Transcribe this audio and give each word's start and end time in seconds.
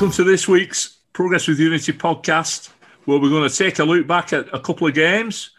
welcome 0.00 0.16
to 0.16 0.24
this 0.24 0.48
week's 0.48 0.96
Progress 1.12 1.46
with 1.46 1.60
Unity 1.60 1.92
podcast, 1.92 2.70
where 3.04 3.18
we're 3.18 3.28
going 3.28 3.46
to 3.46 3.54
take 3.54 3.80
a 3.80 3.84
look 3.84 4.06
back 4.06 4.32
at 4.32 4.48
a 4.54 4.58
couple 4.58 4.86
of 4.86 4.94
games 4.94 5.50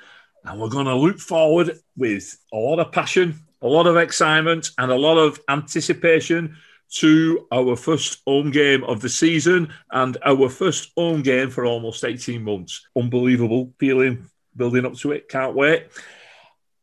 and 0.46 0.60
we're 0.60 0.68
going 0.68 0.88
to 0.88 0.96
look 0.96 1.20
forward 1.20 1.78
with 1.96 2.40
a 2.52 2.58
lot 2.58 2.80
of 2.80 2.92
passion, 2.92 3.40
a 3.62 3.68
lot 3.68 3.86
of 3.86 3.98
excitement, 3.98 4.72
and 4.80 4.92
a 4.92 4.96
lot 4.96 5.20
of 5.20 5.40
anticipation 5.48 6.58
to 6.90 7.46
our 7.52 7.76
first 7.76 8.24
home 8.26 8.50
game 8.50 8.84
of 8.86 9.00
the 9.00 9.10
season 9.10 9.72
and 9.92 10.18
our 10.26 10.50
first 10.50 10.92
home 10.98 11.22
game 11.22 11.52
for 11.52 11.64
almost 11.64 12.04
18 12.04 12.44
months. 12.44 12.88
Unbelievable 12.98 13.72
feeling 13.78 14.28
building 14.58 14.88
up 14.88 14.96
to 14.96 15.12
it. 15.12 15.30
Can't 15.30 15.54
wait. 15.54 15.86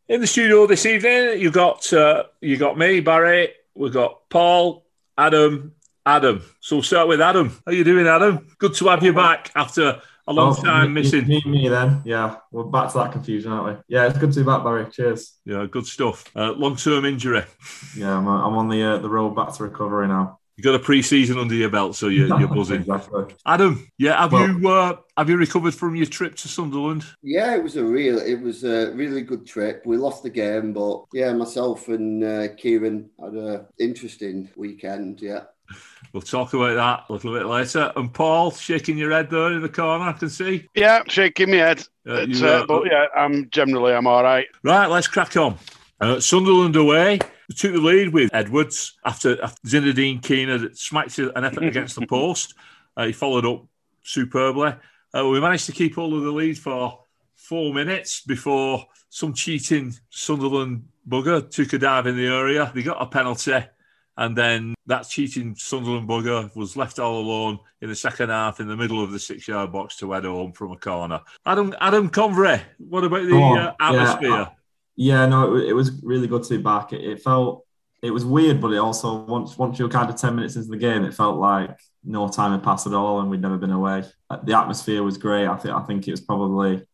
In 0.07 0.21
the 0.21 0.29
studio 0.29 0.69
this 0.69 0.87
evening, 0.87 1.41
you've 1.41 1.55
got 1.55 1.93
uh, 1.93 2.23
you 2.41 2.57
got 2.57 2.79
me, 2.79 3.01
Barry. 3.01 3.49
We've 3.75 3.93
got 3.93 4.29
Paul, 4.29 4.87
Adam, 5.19 5.75
Adam. 6.09 6.43
So 6.61 6.77
we'll 6.77 6.83
start 6.83 7.07
with 7.07 7.21
Adam. 7.21 7.55
How 7.67 7.73
you 7.73 7.85
doing, 7.85 8.07
Adam? 8.07 8.47
Good 8.59 8.75
to 8.77 8.87
have 8.87 9.05
you 9.05 9.13
back 9.13 9.51
after 9.55 10.01
a 10.27 10.33
long 10.33 10.57
oh, 10.59 10.63
time 10.63 10.95
me, 10.95 11.03
missing. 11.03 11.29
Me, 11.29 11.43
me, 11.45 11.69
then. 11.69 12.01
Yeah, 12.05 12.37
we're 12.51 12.65
back 12.65 12.91
to 12.93 12.99
that 12.99 13.13
confusion, 13.13 13.53
aren't 13.53 13.77
we? 13.77 13.95
Yeah, 13.95 14.07
it's 14.09 14.19
good 14.19 14.33
to 14.33 14.41
be 14.41 14.47
back, 14.47 14.65
Barry. 14.65 14.87
Cheers. 14.91 15.35
Yeah, 15.45 15.67
good 15.71 15.87
stuff. 15.87 16.25
Uh, 16.35 16.53
long 16.53 16.77
term 16.77 17.05
injury. 17.05 17.43
Yeah, 17.95 18.17
I'm, 18.17 18.27
I'm 18.27 18.57
on 18.57 18.71
the 18.71 18.83
uh, 18.83 18.99
the 18.99 19.09
road 19.11 19.37
back 19.37 19.53
to 19.55 19.65
recovery 19.65 20.09
now. 20.09 20.39
You 20.57 20.65
got 20.65 20.75
a 20.75 20.81
pre-season 20.81 21.39
under 21.39 21.55
your 21.55 21.71
belt, 21.71 21.95
so 21.95 22.09
you're, 22.09 22.37
you're 22.41 22.49
buzzing. 22.55 22.81
exactly. 22.81 23.27
Adam, 23.47 23.89
yeah, 23.97 24.21
have 24.21 24.33
well, 24.33 24.49
you 24.49 24.69
uh, 24.69 24.97
have 25.17 25.29
you 25.29 25.37
recovered 25.37 25.75
from 25.75 25.95
your 25.95 26.07
trip 26.07 26.37
to 26.37 26.49
Sunderland? 26.49 27.05
Yeah, 27.23 27.55
it 27.55 27.63
was 27.63 27.77
a 27.77 27.85
real, 27.85 28.19
it 28.19 28.41
was 28.41 28.65
a 28.65 28.93
really 28.93 29.21
good 29.21 29.47
trip. 29.47 29.83
We 29.85 29.99
lost 29.99 30.23
the 30.23 30.31
game, 30.31 30.73
but 30.73 31.05
yeah, 31.13 31.35
myself 31.35 31.89
and 31.89 32.25
uh, 32.25 32.49
Kieran 32.57 33.11
had 33.21 33.35
an 33.35 33.67
interesting 33.79 34.49
weekend. 34.57 35.21
Yeah. 35.21 35.45
We'll 36.13 36.23
talk 36.23 36.55
about 36.55 36.75
that 36.75 37.05
a 37.09 37.13
little 37.13 37.35
bit 37.35 37.47
later. 37.47 37.93
And 37.97 38.13
Paul, 38.13 38.51
shaking 38.51 38.97
your 38.97 39.11
head 39.11 39.31
there 39.31 39.53
in 39.53 39.63
the 39.63 39.69
corner, 39.69 40.05
I 40.05 40.13
can 40.13 40.31
see. 40.31 40.69
Yeah, 40.75 41.03
shaking 41.09 41.51
my 41.51 41.57
head. 41.57 41.87
Uh, 42.07 42.21
you, 42.23 42.47
uh, 42.47 42.67
but 42.67 42.85
yeah, 42.91 43.07
I'm 43.15 43.51
generally 43.51 43.93
I'm 43.93 44.07
all 44.07 44.23
right. 44.23 44.47
Right, 44.63 44.87
let's 44.87 45.09
crack 45.09 45.37
on. 45.37 45.59
Uh, 46.01 46.21
Sunderland 46.21 46.77
away. 46.77 47.19
Took 47.57 47.73
the 47.73 47.81
lead 47.81 48.13
with 48.13 48.31
Edwards 48.35 48.99
after, 49.07 49.43
after 49.43 49.67
Zinedine 49.67 50.23
Keane 50.23 50.51
had 50.51 50.77
smacked 50.77 51.19
an 51.19 51.45
effort 51.45 51.65
against 51.65 51.99
the 51.99 52.07
post. 52.07 52.55
Uh, 52.95 53.07
he 53.07 53.13
followed 53.13 53.47
up 53.47 53.65
superbly. 54.03 54.75
Uh, 55.17 55.27
we 55.27 55.41
managed 55.41 55.65
to 55.67 55.73
keep 55.73 55.95
hold 55.95 56.13
of 56.13 56.23
the 56.23 56.31
lead 56.31 56.59
for 56.59 57.05
four 57.35 57.73
minutes 57.73 58.21
before 58.21 58.85
some 59.09 59.33
cheating 59.33 59.95
Sunderland 60.11 60.87
bugger 61.09 61.49
took 61.51 61.73
a 61.73 61.79
dive 61.79 62.07
in 62.07 62.17
the 62.17 62.27
area. 62.27 62.71
They 62.75 62.83
got 62.83 63.01
a 63.01 63.07
penalty. 63.07 63.65
And 64.19 64.37
then 64.37 64.75
that 64.87 65.09
cheating 65.09 65.55
Sunderland 65.55 66.09
bugger 66.09 66.55
was 66.57 66.77
left 66.77 66.99
all 66.99 67.21
alone 67.21 67.61
in 67.81 67.89
the 67.89 67.95
second 67.95 68.31
half 68.31 68.59
in 68.59 68.67
the 68.67 68.77
middle 68.77 69.03
of 69.03 69.13
the 69.13 69.19
six 69.19 69.47
yard 69.47 69.71
box 69.71 69.97
to 69.99 70.11
head 70.11 70.25
home 70.25 70.53
from 70.53 70.73
a 70.73 70.77
corner. 70.77 71.21
Adam 71.47 71.73
Adam 71.81 72.11
Convery, 72.11 72.61
what 72.79 73.05
about 73.05 73.29
the 73.29 73.35
oh, 73.35 73.57
uh, 73.57 73.75
atmosphere? 73.81 74.31
Yeah, 74.31 74.49
yeah, 74.97 75.27
no, 75.27 75.55
it, 75.55 75.69
it, 75.69 75.73
was 75.73 76.03
really 76.03 76.27
good 76.27 76.43
to 76.43 76.57
be 76.57 76.63
back. 76.63 76.93
It, 76.93 77.05
it, 77.05 77.23
felt 77.23 77.65
it 78.03 78.11
was 78.11 78.25
weird, 78.25 78.61
but 78.61 78.73
it 78.73 78.79
also 78.79 79.19
once 79.25 79.57
once 79.57 79.79
you 79.79 79.85
were 79.85 79.91
kind 79.91 80.11
of 80.11 80.17
ten 80.17 80.35
minutes 80.35 80.57
into 80.57 80.69
the 80.69 80.77
game, 80.77 81.05
it 81.05 81.15
felt 81.15 81.39
like 81.39 81.79
no 82.03 82.29
time 82.29 82.51
had 82.51 82.65
passed 82.65 82.89
at 82.89 82.95
all, 82.95 83.21
and 83.21 83.31
we'd 83.31 83.41
never 83.41 83.57
been 83.57 83.71
away. 83.71 84.03
The 84.43 84.59
atmosphere 84.59 85.05
was 85.05 85.17
great. 85.17 85.47
I 85.47 85.57
think 85.59 85.77
I 85.77 85.83
think 85.85 86.09
it 86.09 86.11
was 86.11 86.23
probably 86.23 86.85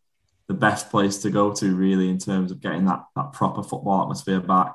the 0.46 0.54
best 0.54 0.90
place 0.90 1.16
to 1.22 1.30
go 1.30 1.54
to 1.54 1.74
really 1.74 2.10
in 2.10 2.18
terms 2.18 2.50
of 2.50 2.60
getting 2.60 2.84
that 2.84 3.02
that 3.16 3.32
proper 3.32 3.62
football 3.62 4.02
atmosphere 4.02 4.40
back. 4.40 4.74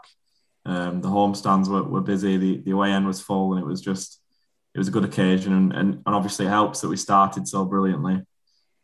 Um, 0.65 1.01
the 1.01 1.09
home 1.09 1.35
stands 1.35 1.69
were, 1.69 1.83
were 1.83 2.01
busy, 2.01 2.37
the, 2.37 2.57
the 2.61 2.71
away 2.71 2.91
end 2.91 3.07
was 3.07 3.21
full, 3.21 3.53
and 3.53 3.61
it 3.61 3.65
was 3.65 3.81
just 3.81 4.21
it 4.73 4.77
was 4.77 4.87
a 4.87 4.91
good 4.91 5.05
occasion. 5.05 5.53
And, 5.53 5.73
and, 5.73 5.93
and 6.05 6.15
obviously, 6.15 6.45
it 6.45 6.49
helps 6.49 6.81
that 6.81 6.89
we 6.89 6.97
started 6.97 7.47
so 7.47 7.65
brilliantly. 7.65 8.21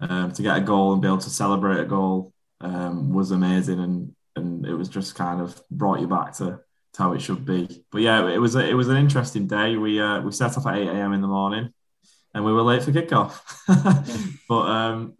Um, 0.01 0.31
to 0.33 0.41
get 0.41 0.57
a 0.57 0.61
goal 0.61 0.91
and 0.91 1.01
be 1.01 1.07
able 1.07 1.19
to 1.19 1.29
celebrate 1.29 1.79
a 1.79 1.85
goal 1.85 2.33
um, 2.59 3.13
was 3.13 3.31
amazing, 3.31 3.79
and 3.79 4.15
and 4.35 4.65
it 4.65 4.73
was 4.73 4.89
just 4.89 5.15
kind 5.15 5.41
of 5.41 5.61
brought 5.71 6.01
you 6.01 6.07
back 6.07 6.33
to, 6.33 6.59
to 6.93 7.01
how 7.01 7.13
it 7.13 7.21
should 7.21 7.45
be. 7.45 7.85
But 7.91 8.01
yeah, 8.01 8.27
it 8.27 8.37
was 8.37 8.55
a, 8.55 8.67
it 8.67 8.73
was 8.73 8.89
an 8.89 8.97
interesting 8.97 9.47
day. 9.47 9.77
We 9.77 10.01
uh, 10.01 10.21
we 10.21 10.31
set 10.31 10.57
off 10.57 10.67
at 10.67 10.77
eight 10.77 10.87
a.m. 10.87 11.13
in 11.13 11.21
the 11.21 11.27
morning, 11.27 11.73
and 12.33 12.43
we 12.43 12.51
were 12.51 12.61
late 12.61 12.83
for 12.83 12.91
kickoff. 12.91 13.39
but 14.49 14.61
um, 14.69 15.13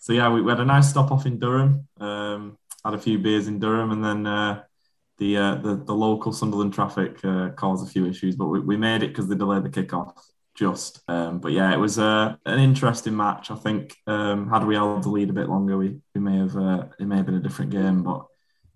so 0.00 0.12
yeah, 0.12 0.30
we, 0.32 0.40
we, 0.40 0.50
had 0.50 0.60
a 0.60 0.64
nice 0.64 0.88
stop 0.88 1.12
off 1.12 1.26
in 1.26 1.38
Durham. 1.38 1.86
Um, 2.00 2.58
had 2.84 2.94
a 2.94 2.98
few 2.98 3.18
beers 3.18 3.48
in 3.48 3.58
Durham, 3.58 3.90
and 3.90 4.04
then 4.04 4.26
uh, 4.26 4.62
the, 5.18 5.36
uh, 5.36 5.54
the 5.56 5.76
the 5.76 5.94
local 5.94 6.32
Sunderland 6.32 6.74
traffic 6.74 7.24
uh, 7.24 7.50
caused 7.50 7.86
a 7.86 7.90
few 7.90 8.06
issues, 8.06 8.36
but 8.36 8.46
we, 8.46 8.60
we 8.60 8.76
made 8.76 9.02
it 9.02 9.08
because 9.08 9.28
they 9.28 9.36
delayed 9.36 9.64
the 9.64 9.68
kickoff 9.68 10.12
just. 10.54 11.02
Um, 11.08 11.38
but 11.40 11.52
yeah, 11.52 11.72
it 11.72 11.78
was 11.78 11.98
uh, 11.98 12.36
an 12.46 12.58
interesting 12.58 13.16
match. 13.16 13.50
I 13.50 13.56
think 13.56 13.96
um, 14.06 14.48
had 14.48 14.66
we 14.66 14.74
held 14.74 15.02
the 15.02 15.10
lead 15.10 15.30
a 15.30 15.34
bit 15.34 15.48
longer, 15.48 15.76
we, 15.76 15.96
we 16.14 16.20
may 16.20 16.38
have 16.38 16.56
uh, 16.56 16.86
it 16.98 17.06
may 17.06 17.16
have 17.16 17.26
been 17.26 17.36
a 17.36 17.40
different 17.40 17.70
game. 17.70 18.02
But 18.02 18.26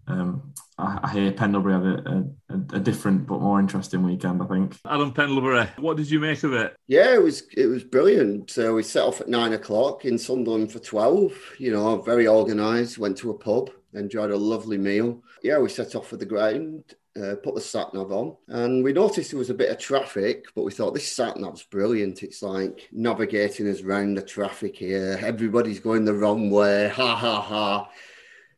um, 0.09 0.55
I, 0.79 1.01
I, 1.03 1.13
hear 1.13 1.33
Pendlebury 1.33 1.75
had 1.75 2.07
a, 2.07 2.25
a, 2.51 2.77
a, 2.77 2.81
different 2.81 3.27
but 3.27 3.41
more 3.41 3.61
interesting 3.61 4.03
weekend. 4.03 4.43
I 4.43 4.47
think. 4.47 4.77
Adam 4.87 5.13
Pendlebury, 5.13 5.69
what 5.79 5.97
did 5.97 6.11
you 6.11 6.21
make 6.21 6.43
of 6.45 6.53
it? 6.53 6.77
Yeah, 6.87 7.15
it 7.15 7.23
was 7.23 7.43
it 7.57 7.67
was 7.67 7.85
brilliant. 7.85 8.51
So 8.51 8.75
we 8.75 8.83
set 8.83 9.05
off 9.05 9.21
at 9.21 9.29
nine 9.29 9.53
o'clock 9.53 10.05
in 10.05 10.19
Sunderland 10.19 10.73
for 10.73 10.79
twelve. 10.79 11.33
You 11.59 11.73
know, 11.73 12.01
very 12.01 12.27
organised. 12.29 12.99
Went 12.99 13.17
to 13.19 13.31
a 13.31 13.35
pub 13.35 13.71
enjoyed 13.95 14.31
a 14.31 14.37
lovely 14.37 14.79
meal. 14.79 15.23
Yeah, 15.43 15.59
we 15.59 15.69
set 15.69 15.95
off 15.95 16.09
for 16.09 16.17
the 16.17 16.27
ground, 16.27 16.85
uh, 17.17 17.37
put 17.43 17.55
the 17.55 17.61
sat 17.61 17.93
nav 17.95 18.13
on, 18.13 18.37
and 18.49 18.85
we 18.85 18.93
noticed 18.93 19.31
there 19.31 19.39
was 19.39 19.51
a 19.51 19.55
bit 19.55 19.71
of 19.71 19.79
traffic, 19.79 20.45
but 20.55 20.65
we 20.65 20.73
thought 20.73 20.95
this 20.95 21.11
sat 21.11 21.37
nav's 21.37 21.65
brilliant. 21.65 22.23
It's 22.23 22.43
like 22.43 22.89
navigating 22.93 23.69
us 23.69 23.83
around 23.83 24.15
the 24.15 24.23
traffic 24.23 24.77
here. 24.77 25.19
Everybody's 25.23 25.81
going 25.81 26.05
the 26.05 26.15
wrong 26.15 26.51
way. 26.51 26.89
Ha 26.89 27.17
ha 27.17 27.41
ha. 27.41 27.89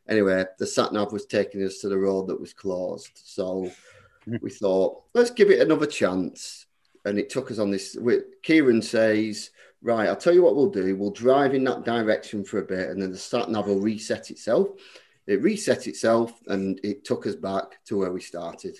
Anyway, 0.07 0.45
the 0.59 0.67
sat 0.67 0.93
nav 0.93 1.11
was 1.11 1.25
taking 1.25 1.63
us 1.63 1.79
to 1.79 1.89
the 1.89 1.97
road 1.97 2.27
that 2.27 2.39
was 2.39 2.53
closed. 2.53 3.11
So 3.15 3.71
we 4.41 4.49
thought, 4.49 5.03
let's 5.13 5.31
give 5.31 5.49
it 5.49 5.61
another 5.61 5.85
chance. 5.85 6.65
And 7.05 7.17
it 7.17 7.29
took 7.29 7.49
us 7.51 7.59
on 7.59 7.71
this. 7.71 7.97
Kieran 8.43 8.81
says, 8.81 9.51
Right, 9.83 10.07
I'll 10.07 10.15
tell 10.15 10.33
you 10.33 10.43
what 10.43 10.55
we'll 10.55 10.69
do. 10.69 10.95
We'll 10.95 11.09
drive 11.09 11.55
in 11.55 11.63
that 11.63 11.85
direction 11.85 12.43
for 12.43 12.59
a 12.59 12.63
bit, 12.63 12.89
and 12.89 13.01
then 13.01 13.11
the 13.11 13.17
sat 13.17 13.49
nav 13.49 13.65
will 13.65 13.79
reset 13.79 14.29
itself 14.29 14.67
it 15.27 15.41
reset 15.41 15.87
itself 15.87 16.41
and 16.47 16.79
it 16.83 17.05
took 17.05 17.25
us 17.25 17.35
back 17.35 17.83
to 17.85 17.97
where 17.97 18.11
we 18.11 18.21
started. 18.21 18.77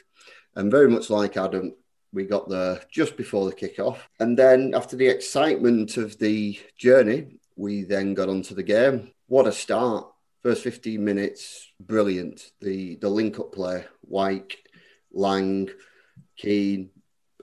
And 0.55 0.71
very 0.71 0.89
much 0.89 1.09
like 1.09 1.37
Adam, 1.37 1.75
we 2.13 2.25
got 2.25 2.49
there 2.49 2.81
just 2.91 3.15
before 3.15 3.49
the 3.49 3.55
kickoff. 3.55 3.99
And 4.19 4.37
then 4.37 4.73
after 4.75 4.95
the 4.95 5.07
excitement 5.07 5.97
of 5.97 6.17
the 6.17 6.59
journey, 6.77 7.39
we 7.55 7.83
then 7.83 8.13
got 8.13 8.29
onto 8.29 8.53
the 8.53 8.63
game. 8.63 9.11
What 9.27 9.47
a 9.47 9.51
start. 9.51 10.10
First 10.43 10.63
15 10.63 11.03
minutes, 11.03 11.71
brilliant. 11.79 12.51
The 12.61 12.95
the 12.95 13.09
link 13.09 13.39
up 13.39 13.51
play, 13.51 13.85
Wyke, 14.03 14.57
Lang, 15.11 15.69
Keane, 16.35 16.89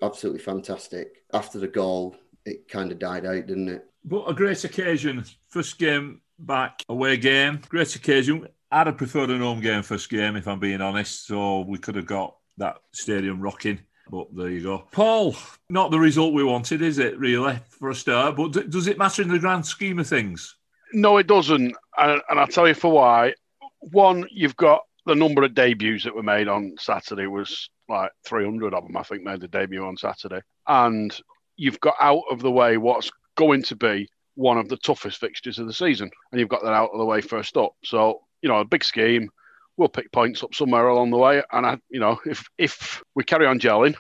absolutely 0.03 0.41
fantastic. 0.41 1.25
After 1.33 1.59
the 1.59 1.69
goal, 1.69 2.17
it 2.45 2.69
kind 2.69 2.91
of 2.91 2.99
died 2.99 3.25
out, 3.25 3.47
didn't 3.47 3.69
it? 3.69 3.85
But 4.05 4.29
a 4.29 4.35
great 4.35 4.65
occasion. 4.65 5.25
First 5.49 5.79
game 5.79 6.23
back, 6.39 6.83
away 6.89 7.17
game. 7.17 7.61
Great 7.69 7.95
occasion. 7.95 8.49
I'd 8.71 8.87
have 8.87 8.97
preferred 8.97 9.31
an 9.31 9.41
home 9.41 9.61
game 9.61 9.83
first 9.83 10.11
game, 10.11 10.37
if 10.37 10.47
I'm 10.47 10.61
being 10.61 10.81
honest. 10.81 11.27
So 11.27 11.61
we 11.61 11.79
could 11.79 11.95
have 11.95 12.07
got 12.07 12.37
that 12.59 12.79
stadium 12.93 13.41
rocking. 13.41 13.81
But 14.11 14.35
there 14.35 14.49
you 14.49 14.63
go. 14.63 14.87
Paul, 14.91 15.37
not 15.69 15.91
the 15.91 15.99
result 15.99 16.33
we 16.33 16.45
wanted, 16.45 16.81
is 16.81 16.99
it, 16.99 17.19
really, 17.19 17.59
for 17.71 17.91
a 17.91 17.95
start? 17.95 18.37
But 18.37 18.53
d- 18.53 18.69
does 18.69 18.87
it 18.87 18.99
matter 18.99 19.23
in 19.23 19.29
the 19.29 19.39
grand 19.39 19.67
scheme 19.67 19.99
of 19.99 20.07
things? 20.07 20.57
No, 20.93 21.19
it 21.19 21.27
doesn't. 21.27 21.75
And, 21.97 22.23
and 22.29 22.41
I'll 22.41 22.47
tell 22.47 22.69
you 22.69 22.75
for 22.75 22.93
why. 22.93 23.35
One, 23.81 24.27
you've 24.31 24.57
got 24.57 24.83
the 25.07 25.15
number 25.15 25.43
of 25.43 25.55
debuts 25.55 26.05
that 26.05 26.15
were 26.15 26.23
made 26.23 26.49
on 26.49 26.75
Saturday 26.79 27.27
was 27.27 27.71
like 27.89 28.11
300 28.27 28.75
of 28.75 28.85
them, 28.85 28.97
I 28.97 29.03
think, 29.03 29.23
made 29.23 29.41
the 29.41 29.49
debut 29.49 29.85
on 29.85 29.97
Saturday. 29.97 30.41
And 30.67 31.19
you've 31.57 31.81
got 31.81 31.95
out 32.01 32.25
of 32.31 32.41
the 32.41 32.51
way 32.51 32.77
what's 32.77 33.11
going 33.37 33.63
to 33.65 33.77
be 33.77 34.09
one 34.35 34.59
of 34.59 34.69
the 34.69 34.77
toughest 34.77 35.19
fixtures 35.19 35.59
of 35.59 35.67
the 35.67 35.73
season. 35.73 36.11
And 36.31 36.41
you've 36.41 36.49
got 36.49 36.63
that 36.63 36.73
out 36.73 36.91
of 36.93 36.99
the 36.99 37.05
way 37.05 37.21
first 37.21 37.57
up. 37.57 37.73
So 37.85 38.23
you 38.43 38.49
know, 38.49 38.59
a 38.59 38.65
big 38.65 38.85
scheme. 38.85 39.31
We'll 39.77 39.89
pick 39.89 40.11
points 40.11 40.43
up 40.43 40.55
somewhere 40.55 40.89
along 40.89 41.11
the 41.11 41.19
way, 41.19 41.43
and 41.53 41.65
I, 41.65 41.79
you 41.89 42.01
know, 42.01 42.19
if 42.27 42.49
if 42.59 43.03
we 43.15 43.25
carry 43.25 43.47
on 43.47 43.61
gelling 43.61 43.95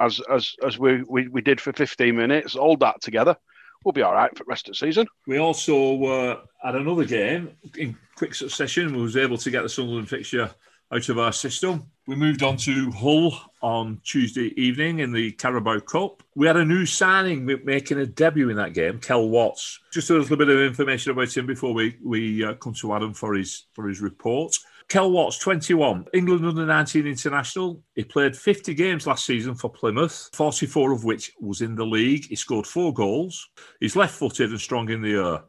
as 0.00 0.20
as 0.30 0.54
as 0.64 0.78
we 0.78 1.02
we, 1.02 1.28
we 1.28 1.42
did 1.42 1.60
for 1.60 1.72
15 1.72 2.16
minutes, 2.16 2.56
all 2.56 2.76
that 2.78 3.00
together, 3.02 3.36
we'll 3.84 3.92
be 3.92 4.02
all 4.02 4.14
right 4.14 4.30
for 4.36 4.44
the 4.44 4.48
rest 4.48 4.68
of 4.68 4.72
the 4.72 4.86
season. 4.86 5.06
We 5.26 5.38
also 5.38 6.04
uh, 6.04 6.40
had 6.62 6.74
another 6.74 7.04
game 7.04 7.52
in 7.76 7.96
quick 8.16 8.34
succession. 8.34 8.94
We 8.94 9.02
was 9.02 9.16
able 9.16 9.38
to 9.38 9.50
get 9.50 9.62
the 9.62 9.68
Sunderland 9.68 10.08
fixture 10.08 10.50
out 10.90 11.08
of 11.08 11.18
our 11.18 11.32
system. 11.32 11.90
We 12.06 12.16
moved 12.16 12.42
on 12.42 12.56
to 12.58 12.90
Hull 12.92 13.38
on 13.60 14.00
Tuesday 14.04 14.54
evening 14.60 15.00
in 15.00 15.12
the 15.12 15.32
Carabao 15.32 15.80
Cup. 15.80 16.22
We 16.34 16.46
had 16.46 16.56
a 16.56 16.64
new 16.64 16.86
signing 16.86 17.46
making 17.64 17.98
a 17.98 18.06
debut 18.06 18.48
in 18.48 18.56
that 18.56 18.72
game, 18.72 18.98
Kell 18.98 19.28
Watts. 19.28 19.78
Just 19.92 20.08
a 20.10 20.14
little 20.14 20.36
bit 20.36 20.48
of 20.48 20.58
information 20.58 21.12
about 21.12 21.36
him 21.36 21.46
before 21.46 21.74
we, 21.74 21.98
we 22.02 22.42
uh, 22.44 22.54
come 22.54 22.72
to 22.74 22.94
Adam 22.94 23.12
for 23.12 23.34
his 23.34 23.66
for 23.74 23.88
his 23.88 24.00
report. 24.00 24.56
Kell 24.88 25.10
Watts, 25.10 25.38
21, 25.38 26.06
England 26.14 26.46
under 26.46 26.64
19 26.64 27.06
international. 27.06 27.82
He 27.94 28.04
played 28.04 28.34
50 28.34 28.72
games 28.72 29.06
last 29.06 29.26
season 29.26 29.54
for 29.54 29.68
Plymouth, 29.68 30.30
44 30.32 30.92
of 30.92 31.04
which 31.04 31.32
was 31.38 31.60
in 31.60 31.74
the 31.74 31.84
league. 31.84 32.24
He 32.26 32.36
scored 32.36 32.66
four 32.66 32.94
goals. 32.94 33.50
He's 33.80 33.96
left 33.96 34.14
footed 34.14 34.50
and 34.50 34.60
strong 34.60 34.88
in 34.88 35.02
the 35.02 35.14
air, 35.14 35.40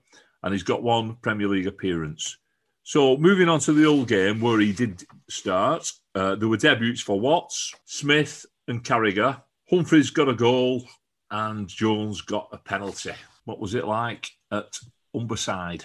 and 0.44 0.54
he's 0.54 0.64
got 0.64 0.84
one 0.84 1.16
Premier 1.22 1.48
League 1.48 1.68
appearance. 1.68 2.38
So, 2.84 3.16
moving 3.18 3.48
on 3.48 3.60
to 3.62 3.72
the 3.72 3.86
old 3.86 4.10
game 4.10 4.42
where 4.42 4.60
he 4.60 4.74
did 4.74 5.06
start, 5.30 5.90
uh, 6.16 6.36
there 6.36 6.50
were 6.50 6.58
debuts 6.58 7.02
for 7.02 7.20
Watts, 7.20 7.74
Smith, 7.86 8.46
and 8.68 8.84
Carragher. 8.84 9.42
Humphrys 9.72 10.14
got 10.14 10.28
a 10.28 10.34
goal, 10.34 10.84
and 11.32 11.68
Jones 11.68 12.22
got 12.22 12.50
a 12.52 12.58
penalty. 12.58 13.14
What 13.46 13.60
was 13.60 13.74
it 13.74 13.86
like 13.86 14.32
at 14.52 14.78
Humberside? 15.16 15.84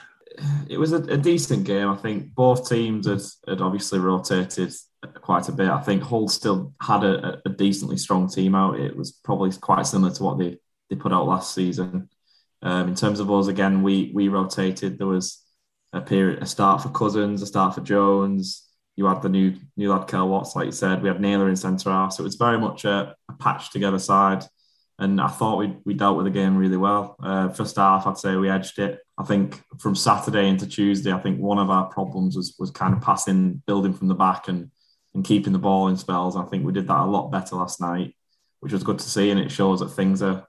It 0.68 0.78
was 0.78 0.92
a, 0.92 0.96
a, 0.96 1.16
decent 1.16 1.64
game. 1.64 1.88
I 1.88 1.96
think 1.96 2.34
both 2.34 2.68
teams 2.68 3.06
had, 3.06 3.22
had 3.46 3.60
obviously 3.60 3.98
rotated 3.98 4.74
quite 5.20 5.48
a 5.48 5.52
bit. 5.52 5.68
I 5.68 5.80
think 5.80 6.02
Hull 6.02 6.28
still 6.28 6.74
had 6.80 7.04
a, 7.04 7.40
a, 7.46 7.50
decently 7.50 7.96
strong 7.96 8.28
team 8.28 8.54
out. 8.54 8.80
It 8.80 8.96
was 8.96 9.12
probably 9.12 9.52
quite 9.52 9.86
similar 9.86 10.12
to 10.14 10.22
what 10.22 10.38
they, 10.38 10.58
they 10.90 10.96
put 10.96 11.12
out 11.12 11.26
last 11.26 11.54
season. 11.54 12.08
Um, 12.62 12.88
in 12.88 12.94
terms 12.94 13.20
of 13.20 13.30
us, 13.30 13.46
again, 13.46 13.82
we 13.82 14.10
we 14.14 14.28
rotated. 14.28 14.98
There 14.98 15.06
was 15.06 15.42
a 15.92 16.00
period, 16.00 16.42
a 16.42 16.46
start 16.46 16.82
for 16.82 16.88
Cousins, 16.88 17.42
a 17.42 17.46
start 17.46 17.74
for 17.74 17.82
Jones. 17.82 18.66
You 18.96 19.06
had 19.06 19.22
the 19.22 19.28
new 19.28 19.54
new 19.76 19.92
lad 19.92 20.08
Kell 20.08 20.28
Watts, 20.28 20.56
like 20.56 20.66
you 20.66 20.72
said. 20.72 21.02
We 21.02 21.08
had 21.08 21.20
Naylor 21.20 21.48
in 21.48 21.56
centre 21.56 21.90
half, 21.90 22.14
so 22.14 22.22
it 22.22 22.24
was 22.24 22.36
very 22.36 22.58
much 22.58 22.84
a, 22.84 23.14
a 23.28 23.32
patch 23.34 23.70
together 23.70 23.98
side 23.98 24.44
and 24.98 25.20
I 25.20 25.28
thought 25.28 25.58
we 25.58 25.76
we 25.84 25.94
dealt 25.94 26.16
with 26.16 26.26
the 26.26 26.30
game 26.30 26.56
really 26.56 26.76
well. 26.76 27.16
Uh, 27.22 27.48
first 27.48 27.76
half, 27.76 28.06
I'd 28.06 28.18
say 28.18 28.36
we 28.36 28.48
edged 28.48 28.78
it. 28.78 29.00
I 29.18 29.24
think 29.24 29.62
from 29.78 29.96
Saturday 29.96 30.48
into 30.48 30.66
Tuesday, 30.66 31.12
I 31.12 31.18
think 31.18 31.40
one 31.40 31.58
of 31.58 31.70
our 31.70 31.86
problems 31.86 32.36
was 32.36 32.54
was 32.58 32.70
kind 32.70 32.94
of 32.94 33.00
passing, 33.00 33.62
building 33.66 33.92
from 33.92 34.08
the 34.08 34.14
back, 34.14 34.48
and 34.48 34.70
and 35.14 35.24
keeping 35.24 35.52
the 35.52 35.58
ball 35.58 35.88
in 35.88 35.96
spells. 35.96 36.36
I 36.36 36.44
think 36.44 36.64
we 36.64 36.72
did 36.72 36.88
that 36.88 37.00
a 37.00 37.06
lot 37.06 37.30
better 37.30 37.56
last 37.56 37.80
night, 37.80 38.14
which 38.60 38.72
was 38.72 38.84
good 38.84 38.98
to 38.98 39.08
see, 39.08 39.30
and 39.30 39.40
it 39.40 39.50
shows 39.50 39.80
that 39.80 39.88
things 39.88 40.22
are 40.22 40.46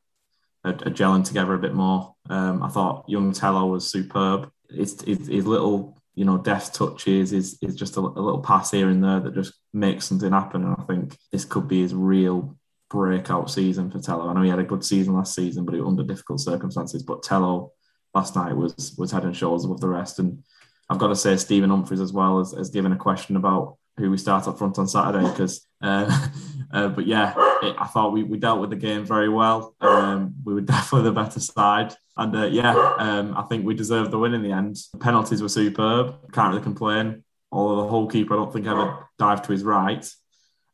are, 0.63 0.73
are 0.73 0.93
gelling 0.93 1.25
together 1.25 1.55
a 1.55 1.59
bit 1.59 1.73
more. 1.73 2.13
Um, 2.29 2.61
I 2.61 2.69
thought 2.69 3.09
young 3.09 3.31
Thelo 3.31 3.69
was 3.69 3.89
superb. 3.89 4.51
His, 4.69 4.99
his, 5.01 5.27
his 5.27 5.47
little 5.47 6.01
you 6.13 6.25
know 6.25 6.37
deft 6.37 6.75
touches 6.75 7.33
is 7.33 7.57
is 7.63 7.75
just 7.75 7.97
a, 7.97 7.99
a 7.99 8.01
little 8.01 8.41
pass 8.41 8.71
here 8.71 8.89
and 8.89 9.03
there 9.03 9.19
that 9.21 9.33
just 9.33 9.53
makes 9.73 10.05
something 10.05 10.31
happen, 10.31 10.63
and 10.63 10.75
I 10.77 10.83
think 10.83 11.17
this 11.31 11.45
could 11.45 11.67
be 11.67 11.81
his 11.81 11.95
real 11.95 12.55
breakout 12.89 13.49
season 13.49 13.89
for 13.89 13.99
Thelo. 13.99 14.29
I 14.29 14.33
know 14.33 14.41
he 14.41 14.49
had 14.49 14.59
a 14.59 14.63
good 14.63 14.83
season 14.83 15.13
last 15.13 15.35
season, 15.35 15.65
but 15.65 15.75
it 15.75 15.83
under 15.83 16.03
difficult 16.03 16.39
circumstances. 16.39 17.03
But 17.03 17.23
Thelo 17.23 17.71
last 18.13 18.35
night 18.35 18.55
was 18.55 18.95
was 18.97 19.11
head 19.11 19.23
and 19.23 19.35
shoulders 19.35 19.65
above 19.65 19.81
the 19.81 19.89
rest. 19.89 20.19
And 20.19 20.43
I've 20.89 20.99
got 20.99 21.07
to 21.07 21.15
say, 21.15 21.35
Stephen 21.37 21.69
Humphrys 21.69 22.01
as 22.01 22.13
well 22.13 22.39
has, 22.39 22.53
has 22.53 22.69
given 22.69 22.91
a 22.91 22.97
question 22.97 23.35
about 23.35 23.77
who 23.97 24.11
we 24.11 24.17
start 24.17 24.47
up 24.47 24.57
front 24.57 24.77
on 24.77 24.87
Saturday. 24.87 25.27
Because, 25.27 25.65
uh, 25.81 26.27
uh, 26.71 26.89
but 26.89 27.07
yeah, 27.07 27.33
it, 27.63 27.75
I 27.79 27.87
thought 27.87 28.13
we, 28.13 28.23
we 28.23 28.37
dealt 28.37 28.61
with 28.61 28.69
the 28.69 28.75
game 28.75 29.05
very 29.05 29.29
well. 29.29 29.75
Um, 29.81 30.35
we 30.43 30.53
were 30.53 30.61
definitely 30.75 31.09
the 31.09 31.15
better 31.15 31.39
side. 31.39 31.93
And 32.17 32.35
uh, 32.35 32.45
yeah, 32.45 32.95
um, 32.97 33.35
I 33.35 33.43
think 33.43 33.65
we 33.65 33.73
deserved 33.73 34.11
the 34.11 34.19
win 34.19 34.33
in 34.33 34.43
the 34.43 34.51
end. 34.51 34.77
The 34.93 34.99
penalties 34.99 35.41
were 35.41 35.49
superb. 35.49 36.31
Can't 36.31 36.51
really 36.51 36.63
complain. 36.63 37.23
Although 37.51 37.83
the 37.83 37.89
Hull 37.89 38.07
keeper, 38.07 38.33
I 38.33 38.37
don't 38.37 38.53
think 38.53 38.67
ever 38.67 39.07
dived 39.17 39.45
to 39.45 39.51
his 39.51 39.63
right 39.63 40.05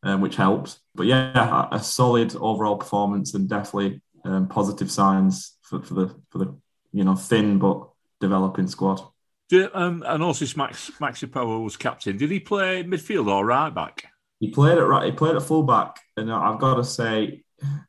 um, 0.04 0.22
which 0.22 0.36
helps. 0.36 0.80
But 0.96 1.08
yeah, 1.08 1.68
a 1.72 1.80
solid 1.80 2.36
overall 2.36 2.78
performance 2.78 3.34
and 3.34 3.48
definitely 3.48 4.02
um, 4.26 4.48
positive 4.48 4.92
signs 4.92 5.58
for, 5.62 5.82
for 5.82 5.94
the 5.94 6.16
for 6.30 6.38
the 6.38 6.56
you 6.92 7.04
know 7.04 7.16
thin 7.16 7.60
but 7.60 7.90
developing 8.20 8.68
squad. 8.68 9.02
Did, 9.50 9.70
um, 9.74 10.04
and 10.08 10.24
also 10.24 10.46
Max 10.56 10.92
Maxi 11.00 11.32
Power 11.32 11.60
was 11.60 11.78
captain. 11.78 12.18
Did 12.18 12.32
he 12.32 12.40
play 12.40 12.84
midfield 12.84 13.28
or 13.28 13.46
right 13.46 13.74
back? 13.74 14.06
He 14.40 14.50
played 14.50 14.78
at 14.78 14.88
right. 14.88 15.06
He 15.06 15.12
played 15.12 15.36
at 15.36 15.44
full 15.44 15.64
back, 15.64 16.00
and 16.18 16.32
I've 16.32 16.60
got 16.60 16.76
to 16.76 16.84
say 16.84 17.44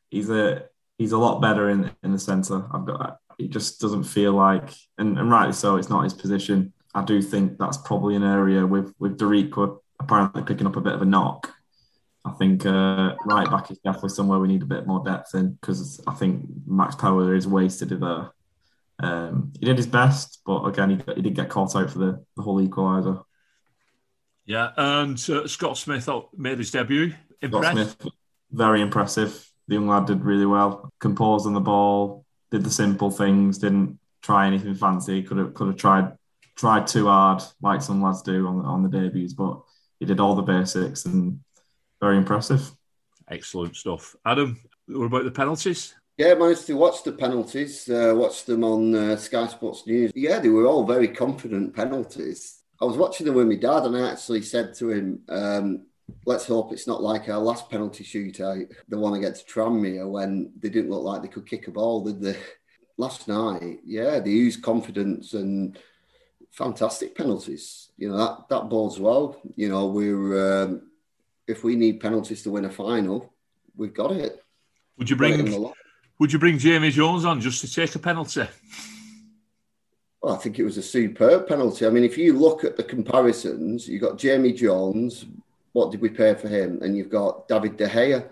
he's 0.09 0.29
a 0.29 0.65
he's 0.97 1.13
a 1.13 1.17
lot 1.17 1.41
better 1.41 1.69
in 1.69 1.91
in 2.03 2.11
the 2.11 2.19
centre. 2.19 2.65
I've 2.71 2.85
got 2.85 3.19
he 3.37 3.47
just 3.47 3.79
doesn't 3.81 4.03
feel 4.03 4.33
like, 4.33 4.69
and, 4.97 5.17
and 5.17 5.29
rightly 5.31 5.53
so, 5.53 5.77
it's 5.77 5.89
not 5.89 6.03
his 6.03 6.13
position. 6.13 6.73
I 6.93 7.03
do 7.03 7.21
think 7.21 7.57
that's 7.57 7.77
probably 7.77 8.15
an 8.15 8.23
area 8.23 8.65
with 8.65 8.93
with 8.99 9.17
Darikwa 9.17 9.79
apparently 9.99 10.43
picking 10.43 10.67
up 10.67 10.75
a 10.75 10.81
bit 10.81 10.93
of 10.93 11.01
a 11.01 11.05
knock. 11.05 11.51
I 12.25 12.31
think 12.31 12.65
uh, 12.65 13.15
right 13.25 13.49
back 13.49 13.69
is 13.69 13.79
definitely 13.79 14.09
somewhere 14.09 14.39
we 14.39 14.47
need 14.47 14.61
a 14.61 14.67
bit 14.67 14.87
more 14.87 15.03
depth 15.03 15.35
in 15.35 15.53
because 15.53 15.99
I 16.07 16.13
think 16.13 16.45
Max 16.65 16.95
Power 16.95 17.35
is 17.35 17.47
wasted 17.47 17.89
there. 17.89 18.31
Um, 18.99 19.51
he 19.59 19.65
did 19.65 19.77
his 19.77 19.87
best, 19.87 20.39
but 20.45 20.63
again, 20.63 20.91
he, 20.91 21.13
he 21.15 21.21
did 21.21 21.35
get 21.35 21.49
caught 21.49 21.75
out 21.75 21.89
for 21.89 21.99
the, 21.99 22.25
the 22.37 22.43
Hull 22.43 22.65
equaliser. 22.65 23.23
Yeah, 24.45 24.71
and 24.77 25.17
uh, 25.29 25.47
Scott 25.47 25.77
Smith 25.77 26.07
made 26.35 26.59
his 26.59 26.71
debut. 26.71 27.13
Impressed? 27.41 27.91
Scott 27.91 28.01
Smith, 28.01 28.13
very 28.51 28.81
impressive. 28.81 29.49
The 29.67 29.75
young 29.75 29.87
lad 29.87 30.05
did 30.05 30.23
really 30.23 30.45
well. 30.45 30.89
Composed 30.99 31.45
on 31.45 31.53
the 31.53 31.59
ball, 31.59 32.25
did 32.51 32.63
the 32.63 32.69
simple 32.69 33.11
things, 33.11 33.57
didn't 33.57 33.99
try 34.21 34.47
anything 34.47 34.75
fancy. 34.75 35.23
Could 35.23 35.37
have 35.37 35.53
could 35.53 35.67
have 35.67 35.77
tried 35.77 36.13
tried 36.55 36.87
too 36.87 37.07
hard, 37.07 37.43
like 37.61 37.81
some 37.81 38.01
lads 38.01 38.21
do 38.21 38.47
on 38.47 38.65
on 38.65 38.83
the 38.83 38.89
debuts, 38.89 39.33
but 39.33 39.61
he 39.99 40.05
did 40.05 40.19
all 40.19 40.35
the 40.35 40.41
basics 40.41 41.05
and 41.05 41.39
very 42.03 42.17
impressive. 42.17 42.69
Excellent 43.29 43.77
stuff. 43.77 44.13
Adam, 44.25 44.59
what 44.87 45.05
about 45.05 45.23
the 45.23 45.31
penalties? 45.31 45.95
Yeah, 46.17 46.31
I 46.31 46.35
managed 46.35 46.67
to 46.67 46.73
watch 46.73 47.01
the 47.03 47.13
penalties, 47.13 47.89
uh, 47.89 48.13
watched 48.13 48.45
them 48.45 48.65
on 48.65 48.93
uh, 48.93 49.15
Sky 49.15 49.47
Sports 49.47 49.87
News. 49.87 50.11
Yeah, 50.13 50.39
they 50.39 50.49
were 50.49 50.67
all 50.67 50.85
very 50.85 51.07
confident 51.07 51.73
penalties. 51.73 52.59
I 52.81 52.85
was 52.85 52.97
watching 52.97 53.25
them 53.25 53.35
with 53.35 53.47
my 53.47 53.55
dad, 53.55 53.85
and 53.85 53.95
I 53.95 54.11
actually 54.11 54.41
said 54.41 54.73
to 54.75 54.89
him, 54.89 55.21
um, 55.29 55.85
let's 56.25 56.45
hope 56.45 56.73
it's 56.73 56.87
not 56.87 57.01
like 57.01 57.29
our 57.29 57.39
last 57.39 57.69
penalty 57.69 58.03
shootout, 58.03 58.69
the 58.89 58.99
one 58.99 59.13
against 59.13 59.47
Tranmere, 59.47 60.07
when 60.09 60.51
they 60.59 60.69
didn't 60.69 60.91
look 60.91 61.03
like 61.03 61.21
they 61.21 61.29
could 61.29 61.47
kick 61.47 61.69
a 61.69 61.71
ball, 61.71 62.03
did 62.03 62.21
they? 62.21 62.37
Last 62.97 63.29
night, 63.29 63.79
yeah, 63.85 64.19
they 64.19 64.29
used 64.29 64.61
confidence 64.61 65.33
and 65.33 65.79
fantastic 66.51 67.15
penalties. 67.15 67.91
You 67.97 68.09
know, 68.09 68.17
that, 68.17 68.49
that 68.49 68.69
bodes 68.69 68.99
well. 68.99 69.39
You 69.55 69.69
know, 69.69 69.87
we're. 69.87 70.63
Um, 70.63 70.89
if 71.47 71.63
we 71.63 71.75
need 71.75 71.99
penalties 71.99 72.41
to 72.43 72.51
win 72.51 72.65
a 72.65 72.69
final, 72.69 73.33
we've 73.75 73.93
got 73.93 74.11
it. 74.11 74.43
Would 74.97 75.09
you 75.09 75.15
bring 75.15 75.71
Would 76.19 76.33
you 76.33 76.39
bring 76.39 76.57
Jamie 76.57 76.91
Jones 76.91 77.25
on 77.25 77.41
just 77.41 77.61
to 77.61 77.71
take 77.71 77.95
a 77.95 77.99
penalty? 77.99 78.47
Well, 80.21 80.35
I 80.35 80.37
think 80.37 80.57
it 80.57 80.63
was 80.63 80.77
a 80.77 80.83
superb 80.83 81.47
penalty. 81.47 81.85
I 81.85 81.89
mean, 81.89 82.05
if 82.05 82.17
you 82.17 82.37
look 82.37 82.63
at 82.63 82.77
the 82.77 82.83
comparisons, 82.83 83.87
you've 83.87 84.01
got 84.01 84.17
Jamie 84.17 84.53
Jones. 84.53 85.25
What 85.73 85.91
did 85.91 86.01
we 86.01 86.09
pay 86.09 86.33
for 86.35 86.47
him? 86.47 86.81
And 86.81 86.95
you've 86.95 87.09
got 87.09 87.47
David 87.47 87.75
De 87.75 87.89
Gea. 87.89 88.29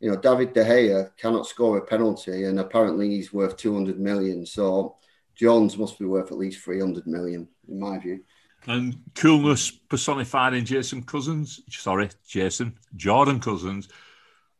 You 0.00 0.10
know, 0.10 0.16
David 0.16 0.52
De 0.52 0.64
Gea 0.64 1.10
cannot 1.16 1.46
score 1.46 1.78
a 1.78 1.86
penalty, 1.86 2.44
and 2.44 2.58
apparently 2.60 3.08
he's 3.08 3.32
worth 3.32 3.56
200 3.56 3.98
million. 3.98 4.44
So 4.44 4.96
Jones 5.34 5.78
must 5.78 5.98
be 5.98 6.04
worth 6.04 6.32
at 6.32 6.38
least 6.38 6.62
300 6.64 7.06
million, 7.06 7.48
in 7.68 7.80
my 7.80 7.98
view 7.98 8.22
and 8.66 8.96
coolness 9.14 9.70
personified 9.70 10.54
in 10.54 10.64
Jason 10.64 11.02
Cousins. 11.02 11.60
Sorry, 11.68 12.08
Jason 12.26 12.78
Jordan 12.96 13.40
Cousins. 13.40 13.88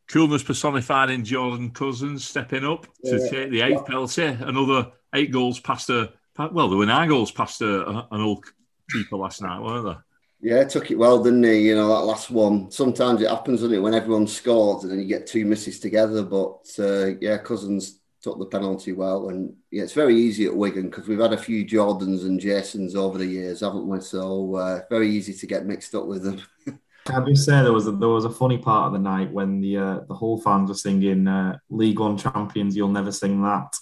Coolness 0.08 0.42
personified 0.42 1.10
in 1.10 1.24
Jordan 1.24 1.70
Cousins 1.70 2.24
stepping 2.24 2.64
up 2.64 2.86
to 3.04 3.18
yeah. 3.18 3.30
take 3.30 3.50
the 3.50 3.62
eighth 3.62 3.86
penalty. 3.86 4.24
Another 4.24 4.92
eight 5.14 5.30
goals 5.30 5.60
past 5.60 5.90
a 5.90 6.12
well, 6.38 6.68
there 6.68 6.78
were 6.78 6.86
nine 6.86 7.08
goals 7.08 7.30
past 7.30 7.60
a, 7.60 8.06
an 8.10 8.20
old 8.20 8.44
keeper 8.90 9.16
last 9.16 9.42
night, 9.42 9.60
weren't 9.60 9.84
there? 9.84 10.04
Yeah, 10.40 10.64
took 10.64 10.90
it 10.90 10.98
well, 10.98 11.22
didn't 11.22 11.44
he? 11.44 11.68
You 11.68 11.76
know, 11.76 11.88
that 11.88 12.04
last 12.04 12.30
one. 12.30 12.70
Sometimes 12.70 13.22
it 13.22 13.30
happens, 13.30 13.60
doesn't 13.60 13.76
it, 13.76 13.80
when 13.80 13.94
everyone 13.94 14.26
scores 14.26 14.82
and 14.82 14.92
then 14.92 14.98
you 14.98 15.06
get 15.06 15.26
two 15.26 15.44
misses 15.44 15.78
together. 15.78 16.22
But 16.24 16.68
uh, 16.78 17.14
yeah, 17.20 17.38
Cousins 17.38 18.00
took 18.22 18.38
the 18.38 18.46
penalty 18.46 18.92
well. 18.92 19.28
And 19.28 19.54
yeah, 19.70 19.82
it's 19.82 19.92
very 19.92 20.16
easy 20.16 20.46
at 20.46 20.56
Wigan 20.56 20.88
because 20.88 21.08
we've 21.08 21.20
had 21.20 21.32
a 21.32 21.38
few 21.38 21.64
Jordans 21.64 22.22
and 22.22 22.40
Jasons 22.40 22.94
over 22.94 23.18
the 23.18 23.26
years, 23.26 23.60
haven't 23.60 23.86
we? 23.86 24.00
So 24.00 24.54
uh, 24.56 24.80
very 24.88 25.10
easy 25.10 25.34
to 25.34 25.46
get 25.46 25.66
mixed 25.66 25.94
up 25.94 26.06
with 26.06 26.22
them. 26.22 26.40
Can 27.04 27.20
I 27.20 27.26
just 27.26 27.44
say 27.44 27.62
there 27.62 27.72
was 27.72 27.88
a, 27.88 27.92
there 27.92 28.08
was 28.08 28.24
a 28.24 28.30
funny 28.30 28.58
part 28.58 28.86
of 28.86 28.92
the 28.92 28.98
night 29.00 29.32
when 29.32 29.60
the 29.60 29.76
uh, 29.76 30.00
the 30.06 30.14
Hull 30.14 30.40
fans 30.40 30.68
were 30.68 30.74
singing 30.74 31.26
uh, 31.26 31.58
"League 31.68 31.98
One 31.98 32.16
champions, 32.16 32.76
you'll 32.76 32.88
never 32.88 33.10
sing 33.10 33.42
that." 33.42 33.76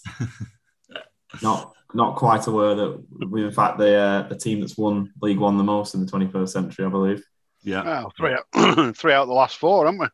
not 1.43 1.75
not 1.93 2.17
quite 2.17 2.47
aware 2.47 2.75
that 2.75 3.05
we 3.29 3.45
in 3.45 3.53
fact 3.53 3.77
the 3.77 3.95
uh, 3.95 4.29
the 4.29 4.37
team 4.37 4.61
that's 4.61 4.79
won 4.79 5.13
League 5.21 5.39
One 5.39 5.59
the 5.59 5.65
most 5.65 5.95
in 5.95 6.05
the 6.05 6.11
21st 6.11 6.49
century, 6.49 6.87
I 6.87 6.89
believe. 6.89 7.23
Yeah, 7.63 7.83
well, 7.83 8.13
three 8.17 8.33
out, 8.33 8.97
three 8.97 9.13
out 9.13 9.27
the 9.27 9.35
last 9.35 9.59
four, 9.59 9.85
haven't 9.85 10.01
we? 10.01 10.07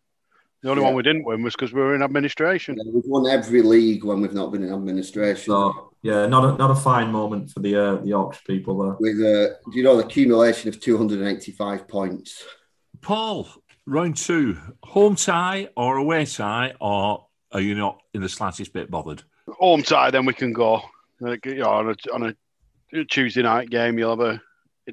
The 0.62 0.70
only 0.70 0.82
yeah. 0.82 0.88
one 0.88 0.96
we 0.96 1.02
didn't 1.02 1.25
win 1.25 1.42
was 1.42 1.54
because 1.54 1.72
we 1.72 1.80
were 1.80 1.94
in 1.94 2.02
administration. 2.02 2.76
Yeah, 2.76 2.90
we've 2.92 3.04
won 3.06 3.30
every 3.30 3.62
league 3.62 4.04
when 4.04 4.20
we've 4.20 4.32
not 4.32 4.52
been 4.52 4.64
in 4.64 4.72
administration. 4.72 5.44
So, 5.44 5.92
yeah, 6.02 6.26
not 6.26 6.44
a, 6.44 6.56
not 6.56 6.70
a 6.70 6.75
fine 6.75 7.12
moment 7.12 7.50
for 7.50 7.60
the 7.60 7.76
uh, 7.76 7.94
the 7.96 8.08
Yorkshire 8.08 8.42
people 8.46 8.78
there. 8.78 8.96
With 8.98 9.20
uh, 9.20 9.54
do 9.70 9.76
you 9.76 9.82
know 9.82 9.96
the 9.96 10.04
accumulation 10.04 10.68
of 10.68 10.80
285 10.80 11.86
points. 11.86 12.42
Paul, 13.00 13.48
round 13.86 14.16
two, 14.16 14.58
home 14.82 15.14
tie 15.14 15.68
or 15.76 15.98
away 15.98 16.25
tie, 16.25 16.75
or 16.80 17.26
are 17.52 17.60
you 17.60 17.75
not 17.75 18.00
in 18.14 18.22
the 18.22 18.28
slightest 18.28 18.72
bit 18.72 18.90
bothered? 18.90 19.22
Home 19.48 19.82
tie, 19.82 20.10
then 20.10 20.26
we 20.26 20.32
can 20.32 20.52
go. 20.52 20.82
You 21.20 21.38
know, 21.44 21.70
on 21.70 21.90
a, 21.90 22.12
on 22.12 22.34
a 22.92 23.04
Tuesday 23.04 23.42
night 23.42 23.70
game, 23.70 23.98
you'll 23.98 24.16
have 24.16 24.20
a. 24.20 24.42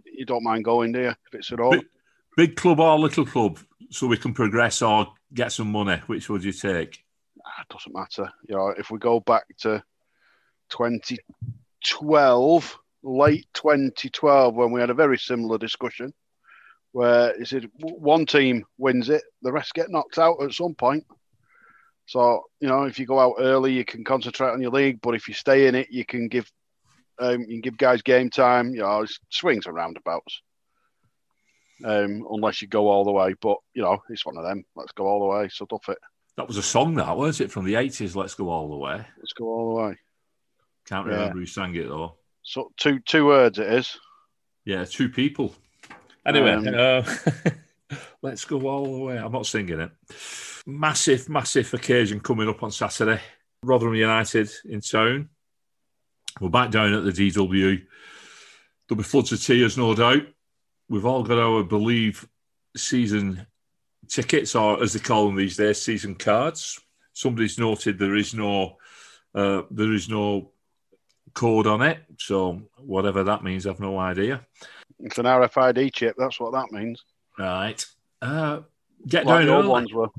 You 0.05 0.25
don't 0.25 0.43
mind 0.43 0.65
going, 0.65 0.91
do 0.91 0.99
you? 0.99 1.09
If 1.09 1.33
it's 1.33 1.51
at 1.51 1.59
all. 1.59 1.71
Big, 1.71 1.85
big 2.37 2.55
club 2.55 2.79
or 2.79 2.97
little 2.97 3.25
club, 3.25 3.59
so 3.91 4.07
we 4.07 4.17
can 4.17 4.33
progress 4.33 4.81
or 4.81 5.07
get 5.33 5.51
some 5.51 5.71
money. 5.71 6.01
Which 6.07 6.29
would 6.29 6.43
you 6.43 6.51
take? 6.51 7.03
Ah, 7.45 7.61
It 7.61 7.69
doesn't 7.69 7.95
matter. 7.95 8.31
You 8.47 8.55
know, 8.55 8.73
if 8.77 8.91
we 8.91 8.99
go 8.99 9.19
back 9.19 9.45
to 9.59 9.83
2012, 10.69 12.77
late 13.03 13.47
2012, 13.53 14.55
when 14.55 14.71
we 14.71 14.79
had 14.79 14.89
a 14.89 14.93
very 14.95 15.17
similar 15.17 15.57
discussion, 15.57 16.13
where 16.91 17.29
it 17.39 17.47
said 17.47 17.69
one 17.79 18.25
team 18.25 18.65
wins 18.77 19.09
it, 19.09 19.23
the 19.41 19.51
rest 19.51 19.73
get 19.73 19.89
knocked 19.89 20.19
out 20.19 20.41
at 20.41 20.53
some 20.53 20.75
point. 20.75 21.05
So 22.05 22.43
you 22.59 22.67
know, 22.67 22.83
if 22.83 22.99
you 22.99 23.05
go 23.05 23.19
out 23.19 23.35
early, 23.39 23.73
you 23.73 23.85
can 23.85 24.03
concentrate 24.03 24.51
on 24.51 24.61
your 24.61 24.71
league. 24.71 24.99
But 25.01 25.15
if 25.15 25.27
you 25.27 25.33
stay 25.33 25.67
in 25.67 25.75
it, 25.75 25.87
you 25.89 26.05
can 26.05 26.27
give 26.27 26.49
um, 27.19 27.41
you 27.41 27.47
can 27.47 27.61
give 27.61 27.77
guys 27.77 28.01
game 28.01 28.29
time. 28.29 28.73
You 28.73 28.81
know, 28.81 29.05
swings 29.29 29.65
and 29.65 29.75
roundabouts. 29.75 30.41
Um, 31.83 32.25
unless 32.31 32.61
you 32.61 32.67
go 32.67 32.87
all 32.89 33.03
the 33.03 33.11
way, 33.11 33.33
but 33.41 33.57
you 33.73 33.81
know, 33.81 34.01
it's 34.09 34.25
one 34.25 34.37
of 34.37 34.43
them. 34.43 34.63
Let's 34.75 34.91
go 34.93 35.05
all 35.05 35.19
the 35.19 35.25
way. 35.39 35.49
So 35.49 35.65
duff 35.65 35.89
it. 35.89 35.97
That 36.37 36.47
was 36.47 36.57
a 36.57 36.63
song, 36.63 36.95
that 36.95 37.15
was 37.17 37.41
it 37.41 37.51
from 37.51 37.65
the 37.65 37.75
eighties. 37.75 38.15
Let's 38.15 38.35
go 38.35 38.49
all 38.49 38.69
the 38.69 38.77
way. 38.77 39.05
Let's 39.17 39.33
go 39.33 39.45
all 39.45 39.75
the 39.75 39.81
way. 39.83 39.97
Can't 40.87 41.07
Yeah. 41.07 41.13
remember 41.13 41.39
who 41.39 41.45
sang 41.45 41.75
it 41.75 41.87
though. 41.87 42.15
So 42.43 42.71
two 42.77 42.99
two 42.99 43.25
words 43.25 43.59
it 43.59 43.71
is. 43.71 43.97
Yeah, 44.65 44.85
two 44.85 45.09
people. 45.09 45.55
Anyway, 46.25 46.51
Um, 46.53 46.67
uh, 46.73 47.97
let's 48.21 48.45
go 48.45 48.61
all 48.67 48.85
the 48.93 49.03
way. 49.03 49.17
I'm 49.17 49.31
not 49.31 49.45
singing 49.45 49.79
it. 49.81 49.91
Massive, 50.65 51.27
massive 51.27 51.73
occasion 51.73 52.19
coming 52.21 52.47
up 52.47 52.63
on 52.63 52.71
Saturday. 52.71 53.19
Rotherham 53.63 53.95
United 53.95 54.49
in 54.65 54.79
town. 54.81 55.29
We're 56.39 56.49
back 56.49 56.71
down 56.71 56.93
at 56.93 57.03
the 57.03 57.11
DW. 57.11 57.85
There'll 58.87 58.97
be 58.97 59.03
floods 59.03 59.31
of 59.31 59.41
tears, 59.41 59.77
no 59.77 59.93
doubt. 59.93 60.23
We've 60.93 61.07
all 61.07 61.23
got 61.23 61.39
our 61.39 61.63
believe 61.63 62.29
season 62.77 63.47
tickets, 64.07 64.53
or 64.53 64.83
as 64.83 64.93
they 64.93 64.99
call 64.99 65.25
them 65.25 65.35
these 65.35 65.57
days, 65.57 65.81
season 65.81 66.13
cards. 66.13 66.79
Somebody's 67.13 67.57
noted 67.57 67.97
there 67.97 68.15
is 68.15 68.35
no 68.35 68.77
uh, 69.33 69.63
there 69.71 69.91
is 69.91 70.07
no 70.07 70.51
code 71.33 71.65
on 71.65 71.81
it, 71.81 71.97
so 72.19 72.61
whatever 72.77 73.23
that 73.23 73.43
means, 73.43 73.65
I've 73.65 73.79
no 73.79 73.97
idea. 73.97 74.45
It's 74.99 75.17
an 75.17 75.25
RFID 75.25 75.91
chip. 75.93 76.13
That's 76.15 76.39
what 76.39 76.53
that 76.53 76.71
means. 76.71 77.03
Right. 77.39 77.83
Uh, 78.21 78.59
get 79.07 79.25
Like 79.25 79.39
down 79.39 79.47
the 79.47 79.53
early. 79.53 79.67
ones 79.67 79.93
were. 79.93 80.09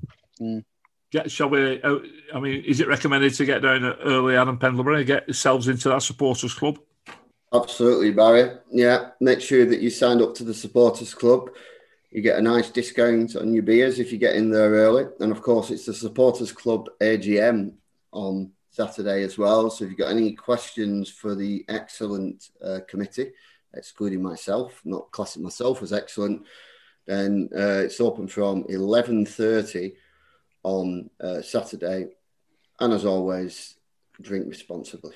Get, 1.12 1.31
shall 1.31 1.50
we? 1.50 1.81
Uh, 1.83 2.00
I 2.35 2.40
mean, 2.40 2.64
is 2.64 2.81
it 2.81 2.88
recommended 2.88 3.33
to 3.35 3.45
get 3.45 3.62
down 3.62 3.85
early, 3.85 4.37
Adam 4.37 4.59
Pendlebury? 4.59 5.04
Get 5.04 5.28
yourselves 5.28 5.69
into 5.69 5.88
that 5.90 6.02
supporters 6.02 6.52
club. 6.52 6.81
Absolutely, 7.54 8.11
Barry. 8.11 8.50
Yeah, 8.73 9.11
make 9.20 9.40
sure 9.40 9.64
that 9.64 9.80
you 9.80 9.88
signed 9.88 10.20
up 10.20 10.34
to 10.34 10.44
the 10.44 10.52
supporters 10.52 11.14
club. 11.14 11.50
You 12.11 12.20
get 12.20 12.38
a 12.38 12.42
nice 12.42 12.68
discount 12.68 13.37
on 13.37 13.54
your 13.54 13.62
beers 13.62 14.00
if 14.00 14.11
you 14.11 14.18
get 14.18 14.34
in 14.34 14.50
there 14.50 14.70
early. 14.70 15.06
And 15.20 15.30
of 15.30 15.40
course, 15.40 15.70
it's 15.70 15.87
the 15.87 15.94
supporters 15.94 16.50
club 16.50 16.88
AGM 17.00 17.73
on 18.11 18.50
Saturday 18.70 19.23
as 19.23 19.38
well. 19.38 19.70
So 19.70 19.84
if 19.84 19.90
you've 19.90 19.99
got 20.00 20.11
any 20.11 20.32
questions 20.32 21.08
for 21.08 21.37
the 21.37 21.64
excellent 21.68 22.50
uh, 22.61 22.80
committee, 22.88 23.30
excluding 23.73 24.20
myself, 24.23 24.80
not 24.84 25.12
classing 25.12 25.44
myself 25.44 25.80
as 25.80 25.92
excellent, 25.92 26.44
then 27.06 27.49
uh, 27.56 27.82
it's 27.84 28.00
open 28.00 28.26
from 28.26 28.64
11.30 28.64 29.94
on 30.64 31.08
uh, 31.20 31.40
Saturday. 31.40 32.08
And 32.80 32.92
as 32.92 33.04
always, 33.04 33.76
drink 34.20 34.46
responsibly. 34.49 35.14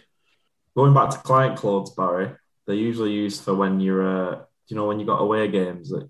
Going 0.78 0.94
back 0.94 1.10
to 1.10 1.18
client 1.18 1.56
clubs, 1.56 1.90
Barry, 1.90 2.30
they're 2.64 2.76
usually 2.76 3.10
used 3.10 3.42
for 3.42 3.52
when 3.52 3.80
you're, 3.80 4.06
uh, 4.06 4.42
you 4.68 4.76
know, 4.76 4.86
when 4.86 5.00
you 5.00 5.06
got 5.06 5.20
away 5.20 5.48
games 5.48 5.90
that 5.90 6.08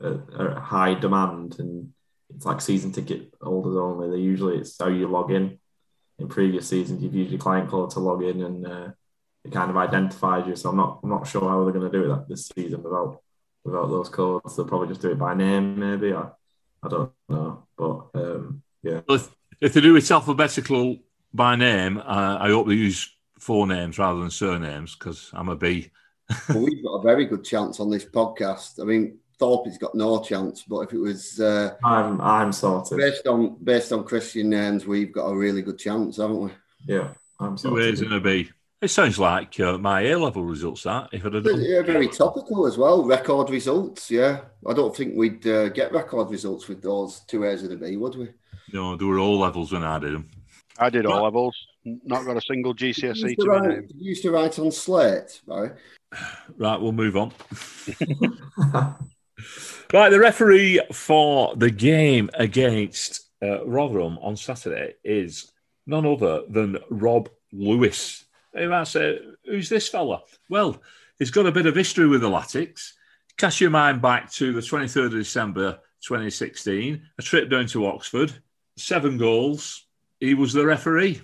uh, 0.00 0.18
are 0.38 0.60
high 0.60 0.94
demand 0.94 1.58
and 1.58 1.92
it's 2.32 2.46
like 2.46 2.60
season 2.60 2.92
ticket 2.92 3.34
holders 3.42 3.76
only. 3.76 4.08
They 4.08 4.22
usually 4.22 4.58
it's 4.58 4.78
how 4.78 4.86
you 4.86 5.08
log 5.08 5.32
in. 5.32 5.58
In 6.20 6.28
previous 6.28 6.68
seasons, 6.68 7.02
you've 7.02 7.16
used 7.16 7.32
your 7.32 7.40
client 7.40 7.68
code 7.68 7.90
to 7.90 7.98
log 7.98 8.22
in, 8.22 8.40
and 8.44 8.64
uh, 8.64 8.88
it 9.44 9.50
kind 9.50 9.68
of 9.68 9.76
identifies 9.76 10.46
you. 10.46 10.54
So 10.54 10.68
I'm 10.68 10.76
not, 10.76 11.00
I'm 11.02 11.10
not 11.10 11.26
sure 11.26 11.48
how 11.48 11.64
they're 11.64 11.72
going 11.72 11.90
to 11.90 11.98
do 11.98 12.06
that 12.06 12.28
this 12.28 12.52
season 12.54 12.84
without, 12.84 13.20
without 13.64 13.88
those 13.88 14.10
codes. 14.10 14.54
They'll 14.54 14.64
probably 14.64 14.86
just 14.86 15.02
do 15.02 15.10
it 15.10 15.18
by 15.18 15.34
name, 15.34 15.76
maybe. 15.76 16.12
I, 16.12 16.28
I 16.84 16.88
don't 16.88 17.10
know, 17.28 17.66
but 17.76 18.10
um, 18.14 18.62
yeah. 18.80 19.00
If, 19.08 19.28
if 19.60 19.72
they 19.72 19.80
do 19.80 19.96
it 19.96 20.08
alphabetical 20.08 20.98
by 21.32 21.56
name, 21.56 21.98
uh, 21.98 22.38
I 22.40 22.50
hope 22.50 22.68
they 22.68 22.74
use 22.74 23.10
four 23.44 23.66
names 23.66 23.98
rather 23.98 24.20
than 24.20 24.30
surnames 24.30 24.96
because 24.96 25.30
I'm 25.34 25.48
a 25.50 25.56
B. 25.56 25.90
well, 26.48 26.64
we've 26.64 26.82
got 26.82 26.94
a 26.94 27.02
very 27.02 27.26
good 27.26 27.44
chance 27.44 27.78
on 27.80 27.90
this 27.90 28.04
podcast. 28.04 28.80
I 28.80 28.84
mean, 28.84 29.18
Thorpe 29.38 29.66
has 29.66 29.76
got 29.78 29.94
no 29.94 30.22
chance, 30.22 30.62
but 30.62 30.80
if 30.80 30.92
it 30.94 30.98
was 30.98 31.38
uh, 31.40 31.74
I'm, 31.84 32.20
I'm 32.20 32.52
sorted. 32.52 32.96
based 32.98 33.26
on 33.26 33.56
based 33.62 33.92
on 33.92 34.04
Christian 34.04 34.48
names, 34.48 34.86
we've 34.86 35.12
got 35.12 35.26
a 35.26 35.36
really 35.36 35.60
good 35.62 35.78
chance, 35.78 36.16
haven't 36.16 36.40
we? 36.40 36.50
Yeah, 36.86 37.08
I'm 37.38 37.56
Two 37.56 37.78
A's 37.78 37.98
sorted. 37.98 38.12
and 38.12 38.14
a 38.14 38.20
B. 38.20 38.50
It 38.80 38.88
sounds 38.88 39.18
like 39.18 39.58
uh, 39.60 39.78
my 39.78 40.02
A 40.02 40.18
level 40.18 40.44
results. 40.44 40.82
That 40.84 41.08
if 41.12 41.24
I'd 41.26 41.34
have 41.34 41.44
done, 41.44 41.60
Yeah, 41.62 41.82
very 41.82 42.08
topical 42.08 42.66
as 42.66 42.76
well. 42.78 43.04
Record 43.04 43.50
results, 43.50 44.10
yeah. 44.10 44.40
I 44.66 44.72
don't 44.72 44.94
think 44.96 45.14
we'd 45.16 45.46
uh, 45.46 45.68
get 45.70 45.92
record 45.92 46.30
results 46.30 46.68
with 46.68 46.82
those 46.82 47.20
two 47.20 47.44
A's 47.44 47.62
and 47.62 47.72
a 47.72 47.76
B, 47.76 47.96
would 47.96 48.14
we? 48.16 48.28
no, 48.72 48.96
they 48.96 49.04
were 49.04 49.18
all 49.18 49.38
levels 49.38 49.72
when 49.72 49.84
I 49.84 49.98
did 49.98 50.14
them. 50.14 50.30
I 50.78 50.90
did 50.90 51.06
all 51.06 51.14
Right. 51.16 51.22
levels. 51.24 51.56
Not 51.84 52.24
got 52.24 52.36
a 52.36 52.40
single 52.40 52.72
Did 52.72 52.94
GCSE 52.96 53.16
used 53.16 53.36
to 53.40 53.44
to 53.44 53.46
my 53.46 53.58
write, 53.58 53.68
name. 53.68 53.88
you 53.96 54.08
used 54.10 54.22
to 54.22 54.30
write 54.30 54.58
on 54.58 54.70
slate, 54.72 55.40
Barry? 55.46 55.70
Right, 56.58 56.80
we'll 56.80 56.92
move 56.92 57.16
on. 57.16 57.32
Right, 59.92 60.08
the 60.10 60.18
referee 60.18 60.80
for 60.92 61.54
the 61.56 61.70
game 61.70 62.30
against 62.34 63.28
uh, 63.42 63.64
Rotherham 63.66 64.18
on 64.18 64.36
Saturday 64.36 64.94
is 65.04 65.52
none 65.86 66.06
other 66.06 66.42
than 66.48 66.78
Rob 66.90 67.28
Lewis. 67.52 68.24
You 68.54 68.68
might 68.70 68.88
say, 68.88 69.18
who's 69.44 69.68
this 69.68 69.88
fella? 69.88 70.22
Well, 70.48 70.80
he's 71.18 71.30
got 71.30 71.46
a 71.46 71.52
bit 71.52 71.66
of 71.66 71.74
history 71.76 72.08
with 72.08 72.22
the 72.22 72.28
Latics. 72.30 72.92
Cast 73.36 73.60
your 73.60 73.70
mind 73.70 74.00
back 74.00 74.32
to 74.32 74.52
the 74.52 74.60
23rd 74.60 75.06
of 75.06 75.12
December 75.12 75.78
2016, 76.06 77.02
a 77.18 77.22
trip 77.22 77.50
down 77.50 77.66
to 77.66 77.86
Oxford, 77.86 78.32
seven 78.76 79.18
goals. 79.18 79.83
He 80.24 80.34
was 80.34 80.52
the 80.52 80.64
referee. 80.64 81.20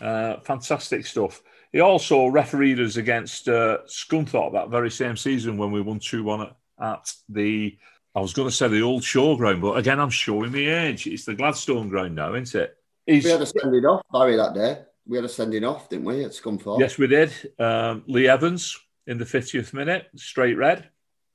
Uh, 0.00 0.38
fantastic 0.40 1.06
stuff. 1.06 1.42
He 1.72 1.80
also 1.80 2.26
refereed 2.26 2.78
us 2.78 2.96
against 2.96 3.48
uh, 3.48 3.78
Scunthorpe 3.86 4.52
that 4.52 4.70
very 4.70 4.90
same 4.90 5.16
season 5.16 5.56
when 5.56 5.72
we 5.72 5.80
won 5.80 5.98
2 5.98 6.22
1 6.22 6.40
at, 6.42 6.56
at 6.80 7.12
the, 7.28 7.76
I 8.14 8.20
was 8.20 8.32
going 8.32 8.48
to 8.48 8.54
say 8.54 8.68
the 8.68 8.82
old 8.82 9.02
showground, 9.02 9.60
but 9.60 9.78
again, 9.78 9.98
I'm 9.98 10.10
showing 10.10 10.52
the 10.52 10.66
age. 10.66 11.06
It's 11.06 11.24
the 11.24 11.34
Gladstone 11.34 11.88
ground 11.88 12.14
now, 12.14 12.34
isn't 12.34 12.60
it? 12.60 12.76
He's, 13.06 13.24
We 13.24 13.30
had 13.30 13.42
a 13.42 13.46
sending 13.46 13.84
off, 13.84 14.02
Barry, 14.12 14.36
that 14.36 14.54
day. 14.54 14.82
We 15.06 15.16
had 15.16 15.24
a 15.24 15.28
sending 15.28 15.64
off, 15.64 15.88
didn't 15.88 16.04
we, 16.04 16.24
at 16.24 16.30
Scunthorpe? 16.30 16.80
yes, 16.80 16.96
we 16.98 17.06
did. 17.06 17.32
Um, 17.58 18.04
Lee 18.06 18.28
Evans 18.28 18.78
in 19.06 19.18
the 19.18 19.24
50th 19.24 19.72
minute, 19.72 20.06
straight 20.16 20.56
red. 20.56 20.88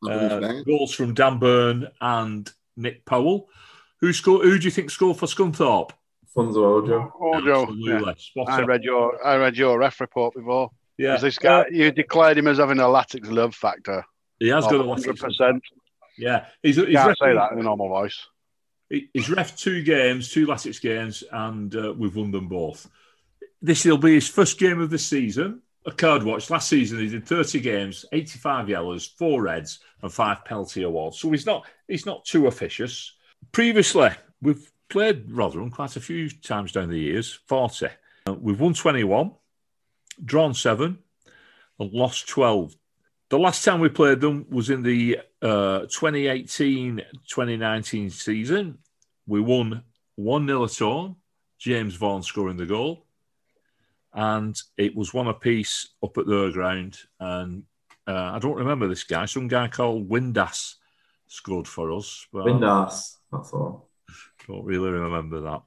Uh, 0.07 0.61
goals 0.63 0.93
from 0.93 1.13
Dan 1.13 1.39
Burn 1.39 1.87
and 1.99 2.49
Nick 2.77 3.05
Powell. 3.05 3.49
Who 3.99 4.13
scored? 4.13 4.45
Who 4.45 4.57
do 4.57 4.63
you 4.63 4.71
think 4.71 4.89
scored 4.89 5.17
for 5.17 5.25
Scunthorpe? 5.25 5.91
Funso 6.35 6.57
Ojo. 6.57 7.11
Absolutely. 7.35 8.15
Spot 8.17 8.49
I 8.49 8.61
read 8.63 8.83
your 8.83 9.25
I 9.25 9.35
read 9.37 9.57
your 9.57 9.79
ref 9.79 9.99
report 9.99 10.35
before. 10.35 10.69
Yeah, 10.97 11.17
this 11.17 11.37
guy 11.37 11.61
Uh, 11.61 11.63
you 11.71 11.91
declared 11.91 12.37
him 12.37 12.47
as 12.47 12.57
having 12.57 12.79
a 12.79 12.83
Latics 12.83 13.31
love 13.31 13.55
factor? 13.55 14.03
he 14.39 14.49
has 14.49 14.65
got 14.65 14.75
a 14.75 14.87
hundred 14.87 15.17
percent. 15.19 15.63
Yeah, 16.17 16.45
he's, 16.61 16.75
he's 16.75 16.95
Can't 16.95 17.17
say 17.17 17.33
that 17.33 17.53
in 17.53 17.59
a 17.59 17.63
normal 17.63 17.87
voice. 17.89 18.25
He- 18.89 19.09
He's 19.13 19.29
ref 19.29 19.55
two 19.55 19.81
games, 19.83 20.29
two 20.31 20.45
Latics 20.47 20.81
games, 20.81 21.23
and 21.31 21.73
uh, 21.75 21.93
we've 21.97 22.15
won 22.15 22.31
them 22.31 22.47
both. 22.47 22.89
This 23.61 23.85
will 23.85 23.97
be 23.97 24.15
his 24.15 24.27
first 24.27 24.59
game 24.59 24.79
of 24.81 24.89
the 24.89 24.97
season. 24.97 25.61
A 25.85 25.91
card 25.91 26.23
watch. 26.23 26.49
Last 26.49 26.67
season 26.69 26.99
he 26.99 27.07
did 27.07 27.25
30 27.25 27.61
games, 27.61 28.05
85 28.11 28.67
yellows, 28.69 29.07
four 29.07 29.41
reds, 29.43 29.79
and 30.01 30.11
five 30.11 30.43
penalty 30.43 30.83
awards. 30.83 31.19
So 31.19 31.31
he's 31.31 31.45
not 31.45 31.65
he's 31.87 32.05
not 32.05 32.25
too 32.25 32.47
officious. 32.47 33.13
Previously, 33.53 34.09
we've 34.41 34.69
played 34.89 35.31
Rotherham 35.31 35.71
quite 35.71 35.95
a 35.95 36.01
few 36.01 36.29
times 36.29 36.71
down 36.71 36.89
the 36.89 36.99
years, 36.99 37.39
40. 37.47 37.87
Uh, 38.27 38.33
we've 38.33 38.59
won 38.59 38.73
21, 38.73 39.31
drawn 40.23 40.53
seven, 40.53 40.99
and 41.79 41.91
lost 41.93 42.27
12. 42.27 42.75
The 43.29 43.39
last 43.39 43.63
time 43.63 43.79
we 43.79 43.89
played 43.89 44.21
them 44.21 44.47
was 44.49 44.71
in 44.71 44.81
the 44.81 45.19
uh, 45.41 45.81
2018-2019 45.81 48.11
season. 48.11 48.79
We 49.27 49.39
won 49.39 49.83
1-0 50.19 50.65
at 50.65 50.79
home, 50.79 51.17
James 51.59 51.93
Vaughan 51.95 52.23
scoring 52.23 52.57
the 52.57 52.65
goal. 52.65 53.05
And 54.11 54.59
it 54.77 54.95
was 54.95 55.13
one 55.13 55.27
apiece 55.27 55.89
up 56.03 56.17
at 56.17 56.25
their 56.25 56.51
ground. 56.51 56.97
And 57.19 57.65
uh, 58.07 58.31
I 58.33 58.39
don't 58.39 58.57
remember 58.57 58.87
this 58.87 59.03
guy. 59.03 59.25
Some 59.25 59.47
guy 59.47 59.67
called 59.67 60.09
Windass 60.09 60.77
scored 61.27 61.67
for 61.67 61.91
us. 61.91 62.25
But 62.33 62.45
Windass. 62.45 63.17
That's 63.31 63.53
all. 63.53 63.88
Don't 64.49 64.65
really 64.65 64.89
remember 64.89 65.41
that. 65.41 65.61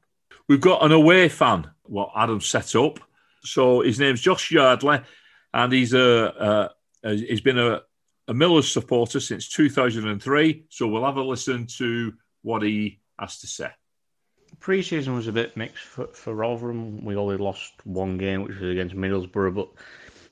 We've 0.48 0.60
got 0.60 0.84
an 0.84 0.90
away 0.90 1.28
fan, 1.28 1.70
what 1.84 2.10
Adam 2.16 2.40
set 2.40 2.74
up. 2.74 2.98
So 3.44 3.80
his 3.82 4.00
name's 4.00 4.20
Josh 4.20 4.50
Yardley, 4.50 5.00
and 5.54 5.72
he's 5.72 5.94
a, 5.94 6.72
a, 7.04 7.14
he's 7.14 7.40
been 7.40 7.60
a, 7.60 7.82
a 8.26 8.34
Millers 8.34 8.70
supporter 8.70 9.20
since 9.20 9.48
2003. 9.50 10.64
So 10.68 10.88
we'll 10.88 11.04
have 11.04 11.16
a 11.16 11.22
listen 11.22 11.68
to 11.78 12.12
what 12.42 12.62
he 12.62 12.98
has 13.20 13.38
to 13.38 13.46
say. 13.46 13.68
Pre-season 14.58 15.14
was 15.14 15.28
a 15.28 15.32
bit 15.32 15.56
mixed 15.56 15.84
for, 15.84 16.08
for 16.08 16.34
Rotherham. 16.34 17.04
We 17.04 17.14
only 17.14 17.36
lost 17.36 17.74
one 17.84 18.18
game, 18.18 18.42
which 18.42 18.58
was 18.58 18.70
against 18.70 18.96
Middlesbrough, 18.96 19.54
but 19.54 19.68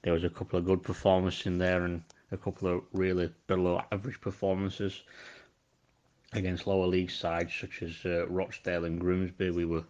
there 0.02 0.12
was 0.12 0.24
a 0.24 0.30
couple 0.30 0.58
of 0.58 0.64
good 0.64 0.82
performances 0.82 1.46
in 1.46 1.58
there 1.58 1.84
and 1.84 2.02
a 2.32 2.36
couple 2.36 2.68
of 2.68 2.82
really 2.92 3.32
below 3.46 3.80
average 3.92 4.20
performances 4.20 5.02
against 6.32 6.66
lower 6.66 6.86
league 6.86 7.10
sides 7.10 7.52
such 7.54 7.82
as 7.82 7.94
uh, 8.04 8.26
Rochdale 8.28 8.84
and 8.84 9.00
Grimsby. 9.00 9.50
We 9.50 9.64
were 9.64 9.84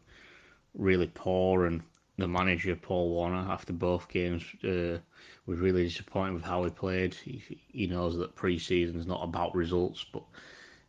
really 0.75 1.11
poor, 1.13 1.67
and 1.67 1.83
the 2.17 2.29
manager 2.29 2.77
Paul 2.77 3.11
Warne, 3.11 3.35
after 3.35 3.73
both 3.73 4.09
games, 4.09 4.43
uh, 4.65 4.99
was 5.47 5.59
really 5.59 5.85
disappointed 5.85 6.35
with 6.35 6.45
how 6.45 6.63
we 6.63 6.71
played. 6.71 7.15
He, 7.15 7.43
he 7.73 7.87
knows 7.87 8.17
that 8.17 8.35
pre-season 8.35 8.99
is 8.99 9.07
not 9.07 9.25
about 9.25 9.55
results, 9.55 10.05
but 10.13 10.23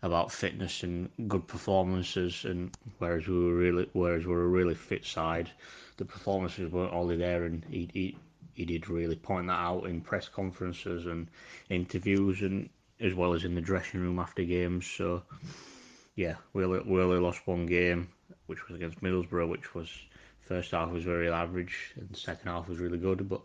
about 0.04 0.32
fitness 0.32 0.84
and 0.84 1.10
good 1.28 1.48
performances. 1.48 2.46
And 2.46 2.76
whereas 3.00 3.28
we 3.28 3.38
were 3.38 3.54
really, 3.54 3.90
whereas 3.94 4.26
we 4.26 4.34
were 4.34 4.44
a 4.44 4.48
really 4.48 4.76
fit 4.76 5.06
side, 5.06 5.50
the 5.98 6.06
performances 6.06 6.72
weren't 6.72 6.94
only 6.94 7.18
there, 7.18 7.44
and 7.44 7.66
he, 7.70 7.90
he 7.94 8.18
he 8.54 8.66
did 8.66 8.90
really 8.90 9.16
point 9.16 9.48
that 9.48 9.54
out 9.54 9.86
in 9.86 10.02
press 10.02 10.28
conferences 10.28 11.06
and 11.06 11.28
interviews, 11.70 12.42
and 12.42 12.70
as 13.02 13.14
well 13.14 13.34
as 13.34 13.44
in 13.44 13.56
the 13.56 13.62
dressing 13.62 14.00
room 14.02 14.20
after 14.20 14.44
games. 14.44 14.86
So, 14.86 15.24
yeah, 16.16 16.36
we 16.54 16.64
only, 16.64 16.80
we 16.82 17.02
only 17.02 17.20
lost 17.20 17.48
one 17.48 17.66
game, 17.66 18.10
which 18.46 18.68
was 18.68 18.76
against 18.76 19.02
Middlesbrough, 19.02 19.50
which 19.50 19.74
was 19.74 19.90
first 20.42 20.72
half 20.72 20.92
was 20.92 21.04
very 21.04 21.30
average 21.30 21.94
and 21.96 22.16
second 22.16 22.50
half 22.50 22.68
was 22.68 22.80
really 22.80 22.98
good. 22.98 23.28
But 23.30 23.42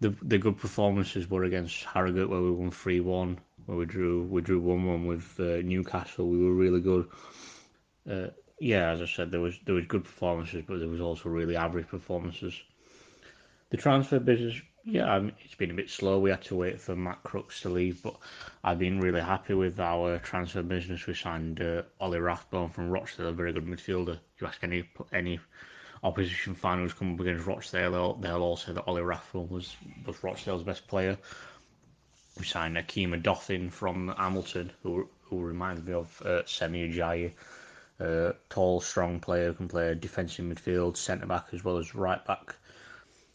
the 0.00 0.10
the 0.22 0.38
good 0.38 0.58
performances 0.58 1.28
were 1.28 1.44
against 1.44 1.84
Harrogate, 1.84 2.28
where 2.28 2.40
we 2.40 2.50
won 2.50 2.70
three 2.70 3.00
one, 3.00 3.38
where 3.66 3.78
we 3.78 3.84
drew 3.84 4.24
we 4.24 4.40
drew 4.40 4.60
one 4.60 4.84
one 4.86 5.06
with 5.06 5.38
uh, 5.38 5.62
Newcastle. 5.62 6.28
We 6.28 6.42
were 6.42 6.54
really 6.54 6.80
good. 6.80 7.08
Uh, 8.10 8.28
yeah, 8.58 8.90
as 8.90 9.02
I 9.02 9.06
said, 9.06 9.30
there 9.30 9.40
was 9.40 9.58
there 9.66 9.74
was 9.74 9.86
good 9.86 10.04
performances, 10.04 10.64
but 10.66 10.78
there 10.78 10.88
was 10.88 11.00
also 11.00 11.28
really 11.28 11.56
average 11.56 11.88
performances. 11.88 12.54
The 13.70 13.76
transfer 13.76 14.18
business, 14.18 14.60
yeah, 14.84 15.12
I 15.12 15.20
mean, 15.20 15.32
it's 15.44 15.54
been 15.54 15.70
a 15.70 15.74
bit 15.74 15.90
slow. 15.90 16.18
We 16.18 16.30
had 16.30 16.42
to 16.44 16.56
wait 16.56 16.80
for 16.80 16.96
Matt 16.96 17.22
Crooks 17.22 17.60
to 17.62 17.68
leave, 17.68 18.02
but 18.02 18.16
I've 18.64 18.78
been 18.78 19.00
really 19.00 19.20
happy 19.20 19.54
with 19.54 19.78
our 19.78 20.18
transfer 20.18 20.62
business. 20.62 21.06
We 21.06 21.14
signed 21.14 21.60
uh, 21.60 21.82
Ollie 22.00 22.18
Rathbone 22.18 22.70
from 22.70 22.90
Rochdale, 22.90 23.28
a 23.28 23.32
very 23.32 23.52
good 23.52 23.66
midfielder. 23.66 24.14
If 24.34 24.40
you 24.40 24.46
ask 24.46 24.62
any 24.62 24.88
any 25.12 25.38
opposition 26.02 26.54
fan 26.54 26.78
who's 26.78 26.94
come 26.94 27.14
up 27.14 27.20
against 27.20 27.46
Rochdale, 27.46 27.90
they'll, 27.90 28.14
they'll 28.14 28.42
all 28.42 28.56
say 28.56 28.72
that 28.72 28.84
Ollie 28.86 29.02
Rathbone 29.02 29.48
was, 29.50 29.76
was 30.06 30.22
Rochdale's 30.24 30.62
best 30.62 30.88
player. 30.88 31.18
We 32.38 32.44
signed 32.46 32.76
Hakeem 32.76 33.12
Odoffin 33.12 33.70
from 33.70 34.08
Hamilton, 34.16 34.72
who 34.82 35.08
who 35.30 35.42
reminds 35.42 35.82
me 35.82 35.92
of 35.92 36.22
uh, 36.22 36.42
Semi 36.46 36.90
Ajayi. 36.90 37.32
Uh, 38.00 38.32
tall, 38.48 38.80
strong 38.80 39.20
player 39.20 39.52
can 39.52 39.68
play 39.68 39.94
defensive 39.94 40.44
midfield, 40.44 40.96
centre 40.96 41.26
back 41.26 41.48
as 41.52 41.62
well 41.62 41.76
as 41.76 41.94
right 41.94 42.24
back. 42.24 42.56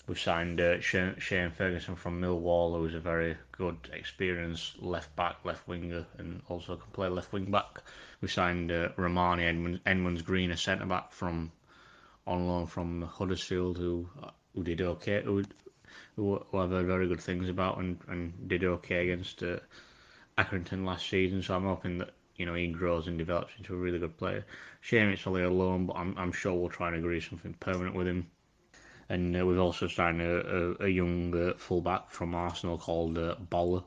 We 0.08 0.14
signed 0.14 0.62
uh, 0.62 0.80
Shane, 0.82 1.16
Ferguson 1.50 1.96
from 1.96 2.22
Millwall, 2.22 2.78
who's 2.78 2.94
a 2.94 3.00
very 3.00 3.38
good, 3.52 3.90
experienced 3.92 4.80
left 4.80 5.16
back, 5.16 5.38
left 5.44 5.68
winger, 5.68 6.06
and 6.20 6.44
also 6.48 6.76
can 6.76 6.92
play 6.92 7.08
left 7.10 7.34
wing 7.34 7.50
back. 7.50 7.82
We 8.22 8.28
signed 8.28 8.72
uh, 8.72 8.90
Rarmani 8.98 9.48
Edmonds, 9.48 9.80
Edmonds 9.84 10.22
Green, 10.22 10.52
a 10.52 10.58
centre 10.58 10.86
back 10.86 11.12
from 11.12 11.52
on 12.28 12.48
loan 12.48 12.68
from 12.68 13.02
Huddersfield, 13.02 13.80
who 13.80 14.08
who 14.54 14.64
did 14.64 14.80
okay, 14.80 15.24
who, 15.24 15.44
who, 16.16 16.40
I've 16.54 16.70
heard 16.70 16.86
very 16.86 17.08
good 17.08 17.22
things 17.22 17.50
about, 17.50 17.80
and, 17.80 18.00
and 18.08 18.48
did 18.48 18.64
okay 18.64 19.10
against 19.10 19.42
uh, 19.42 19.58
Accrington 20.38 20.86
last 20.86 21.10
season. 21.10 21.42
So 21.42 21.56
I'm 21.56 21.66
hoping 21.66 21.98
that 21.98 22.12
you 22.36 22.46
know 22.46 22.54
he 22.54 22.68
grows 22.68 23.08
and 23.08 23.18
develops 23.18 23.54
into 23.58 23.74
a 23.74 23.78
really 23.78 23.98
good 23.98 24.18
player. 24.18 24.46
Shame 24.82 25.10
it's 25.10 25.26
only 25.26 25.42
a 25.42 25.50
loan, 25.50 25.88
but 25.88 25.96
I'm 25.96 26.16
I'm 26.16 26.32
sure 26.32 26.54
we'll 26.54 26.70
try 26.70 26.90
and 26.90 26.98
agree 26.98 27.22
something 27.22 27.56
permanent 27.56 27.96
with 27.96 28.06
him 28.06 28.28
and 29.10 29.36
uh, 29.38 29.46
we've 29.46 29.60
also 29.60 29.88
signed 29.88 30.22
a, 30.22 30.76
a, 30.82 30.86
a 30.86 30.88
young 30.88 31.36
uh, 31.36 31.54
fullback 31.58 32.10
from 32.12 32.36
Arsenal 32.36 32.78
called 32.78 33.18
uh, 33.18 33.36
Bola, 33.50 33.84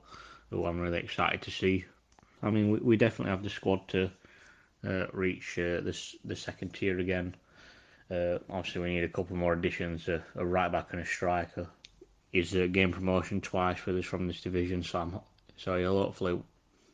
who 0.51 0.65
I'm 0.65 0.81
really 0.81 0.99
excited 0.99 1.43
to 1.43 1.51
see. 1.51 1.85
I 2.43 2.51
mean, 2.51 2.71
we, 2.71 2.79
we 2.79 2.97
definitely 2.97 3.31
have 3.31 3.43
the 3.43 3.51
squad 3.51 3.89
to 3.89 4.11
uh, 4.87 5.07
reach 5.13 5.59
uh, 5.59 5.81
this 5.81 6.15
the 6.25 6.37
second 6.37 6.75
tier 6.75 6.99
again. 6.99 7.35
Uh, 8.11 8.39
obviously, 8.49 8.83
we 8.83 8.95
need 8.95 9.05
a 9.05 9.09
couple 9.09 9.37
more 9.37 9.53
additions: 9.53 10.09
a, 10.09 10.23
a 10.37 10.47
right 10.47 10.71
back 10.71 10.93
and 10.93 11.01
a 11.01 11.07
striker. 11.07 11.67
He's 12.33 12.55
uh, 12.55 12.69
game 12.71 12.93
promotion 12.93 13.41
twice 13.41 13.85
with 13.85 13.99
us 13.99 14.05
from 14.05 14.27
this 14.27 14.41
division, 14.41 14.83
so 14.83 15.25
so 15.57 15.77
he'll 15.77 16.03
hopefully 16.03 16.41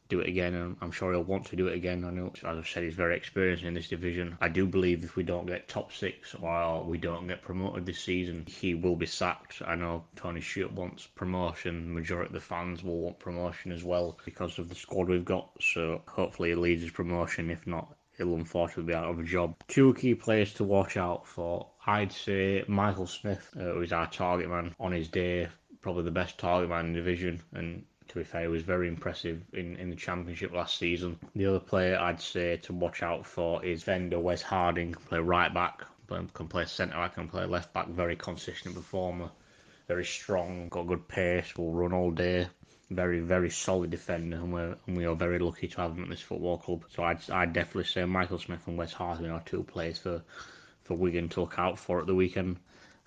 do 0.08 0.20
it 0.20 0.28
again, 0.28 0.54
and 0.54 0.76
I'm 0.80 0.90
sure 0.90 1.12
he'll 1.12 1.22
want 1.22 1.46
to 1.46 1.56
do 1.56 1.68
it 1.68 1.74
again. 1.74 2.04
I 2.04 2.10
know, 2.10 2.32
as 2.36 2.58
I've 2.58 2.68
said, 2.68 2.82
he's 2.82 2.94
very 2.94 3.16
experienced 3.16 3.64
in 3.64 3.74
this 3.74 3.88
division. 3.88 4.36
I 4.40 4.48
do 4.48 4.66
believe 4.66 5.02
if 5.02 5.16
we 5.16 5.22
don't 5.22 5.46
get 5.46 5.68
top 5.68 5.92
six 5.92 6.34
or 6.34 6.84
we 6.84 6.98
don't 6.98 7.26
get 7.26 7.42
promoted 7.42 7.86
this 7.86 8.00
season, 8.00 8.44
he 8.46 8.74
will 8.74 8.96
be 8.96 9.06
sacked. 9.06 9.62
I 9.66 9.74
know 9.74 10.04
Tony 10.16 10.40
Stewart 10.40 10.72
wants 10.72 11.06
promotion. 11.06 11.94
Majority 11.94 12.28
of 12.28 12.32
the 12.34 12.40
fans 12.40 12.82
will 12.82 13.00
want 13.00 13.18
promotion 13.18 13.72
as 13.72 13.82
well 13.82 14.18
because 14.24 14.58
of 14.58 14.68
the 14.68 14.74
squad 14.74 15.08
we've 15.08 15.24
got. 15.24 15.50
So 15.60 16.02
hopefully 16.06 16.50
he 16.50 16.54
leads 16.54 16.82
his 16.82 16.92
promotion. 16.92 17.50
If 17.50 17.66
not, 17.66 17.96
he'll 18.16 18.34
unfortunately 18.34 18.92
be 18.92 18.94
out 18.94 19.10
of 19.10 19.18
a 19.18 19.24
job. 19.24 19.56
Two 19.68 19.94
key 19.94 20.14
players 20.14 20.52
to 20.54 20.64
watch 20.64 20.96
out 20.96 21.26
for. 21.26 21.70
I'd 21.86 22.12
say 22.12 22.64
Michael 22.68 23.06
Smith, 23.06 23.48
uh, 23.56 23.60
who 23.60 23.82
is 23.82 23.92
our 23.92 24.06
target 24.06 24.48
man 24.48 24.74
on 24.78 24.92
his 24.92 25.08
day, 25.08 25.48
probably 25.80 26.04
the 26.04 26.10
best 26.10 26.38
target 26.38 26.70
man 26.70 26.86
in 26.86 26.92
the 26.92 26.98
division, 26.98 27.42
and 27.52 27.84
to 28.08 28.14
be 28.16 28.24
fair, 28.24 28.50
was 28.50 28.62
very 28.62 28.88
impressive 28.88 29.42
in, 29.52 29.76
in 29.76 29.90
the 29.90 29.96
championship 29.96 30.52
last 30.52 30.78
season. 30.78 31.18
The 31.34 31.46
other 31.46 31.60
player 31.60 31.98
I'd 31.98 32.20
say 32.20 32.58
to 32.58 32.72
watch 32.72 33.02
out 33.02 33.26
for 33.26 33.64
is 33.64 33.82
vendor 33.82 34.20
Wes 34.20 34.42
Harding, 34.42 34.92
can 34.92 35.02
play 35.02 35.18
right 35.18 35.52
back, 35.52 35.82
can 36.08 36.48
play 36.48 36.64
centre 36.66 36.94
back, 36.94 37.14
can 37.14 37.28
play 37.28 37.46
left 37.46 37.72
back, 37.72 37.88
very 37.88 38.16
consistent 38.16 38.74
performer, 38.74 39.30
very 39.88 40.04
strong, 40.04 40.68
got 40.68 40.86
good 40.86 41.08
pace, 41.08 41.56
will 41.56 41.72
run 41.72 41.92
all 41.92 42.10
day. 42.10 42.48
Very, 42.90 43.20
very 43.20 43.48
solid 43.48 43.90
defender, 43.90 44.36
and 44.36 44.52
we're 44.52 44.76
and 44.86 44.96
we 44.96 45.06
are 45.06 45.16
very 45.16 45.38
lucky 45.38 45.68
to 45.68 45.80
have 45.80 45.96
him 45.96 46.04
at 46.04 46.10
this 46.10 46.20
football 46.20 46.58
club. 46.58 46.84
So 46.94 47.02
I'd, 47.02 47.18
I'd 47.30 47.54
definitely 47.54 47.84
say 47.84 48.04
Michael 48.04 48.38
Smith 48.38 48.60
and 48.66 48.76
Wes 48.76 48.92
Harding 48.92 49.30
are 49.30 49.40
two 49.40 49.62
players 49.64 49.98
for, 49.98 50.22
for 50.84 50.94
Wigan 50.94 51.30
to 51.30 51.40
look 51.40 51.58
out 51.58 51.78
for 51.78 52.00
at 52.00 52.06
the 52.06 52.14
weekend. 52.14 52.58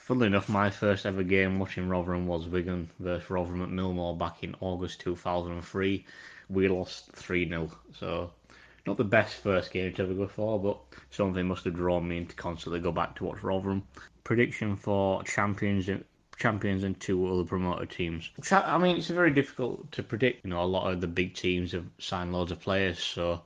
Funnily 0.08 0.28
enough, 0.28 0.48
my 0.48 0.70
first 0.70 1.06
ever 1.06 1.22
game 1.22 1.60
watching 1.60 1.90
Rotherham 1.90 2.28
was 2.28 2.48
Wigan 2.48 2.90
versus 2.98 3.30
Rotherham 3.30 3.62
at 3.62 3.68
Millmoor 3.68 4.18
back 4.18 4.42
in 4.42 4.56
August 4.62 5.02
2003. 5.02 6.06
We 6.48 6.70
lost 6.70 7.12
3 7.12 7.50
0. 7.50 7.70
So, 8.00 8.32
not 8.86 8.96
the 8.96 9.04
best 9.04 9.36
first 9.36 9.74
game 9.74 9.92
to 9.92 10.04
ever 10.04 10.14
go 10.14 10.30
for, 10.30 10.62
but 10.62 10.78
something 11.12 11.46
must 11.46 11.66
have 11.66 11.76
drawn 11.76 12.08
me 12.08 12.24
to 12.24 12.36
constantly 12.38 12.80
go 12.80 12.94
back 12.94 13.18
to 13.18 13.26
watch 13.26 13.44
Rotherham. 13.44 13.84
Prediction 14.24 14.78
for 14.78 15.24
champions 15.24 15.90
champions 16.38 16.86
and 16.86 16.98
two 17.02 17.28
other 17.28 17.44
promoted 17.44 17.90
teams. 17.90 18.30
I 18.50 18.78
mean, 18.78 18.96
it's 18.96 19.10
very 19.10 19.32
difficult 19.32 19.92
to 19.92 20.04
predict. 20.04 20.46
You 20.46 20.52
know, 20.52 20.62
a 20.62 20.64
lot 20.64 20.90
of 20.90 21.02
the 21.02 21.08
big 21.08 21.34
teams 21.34 21.74
have 21.74 21.86
signed 22.00 22.32
loads 22.32 22.54
of 22.54 22.62
players, 22.62 23.04
so 23.04 23.42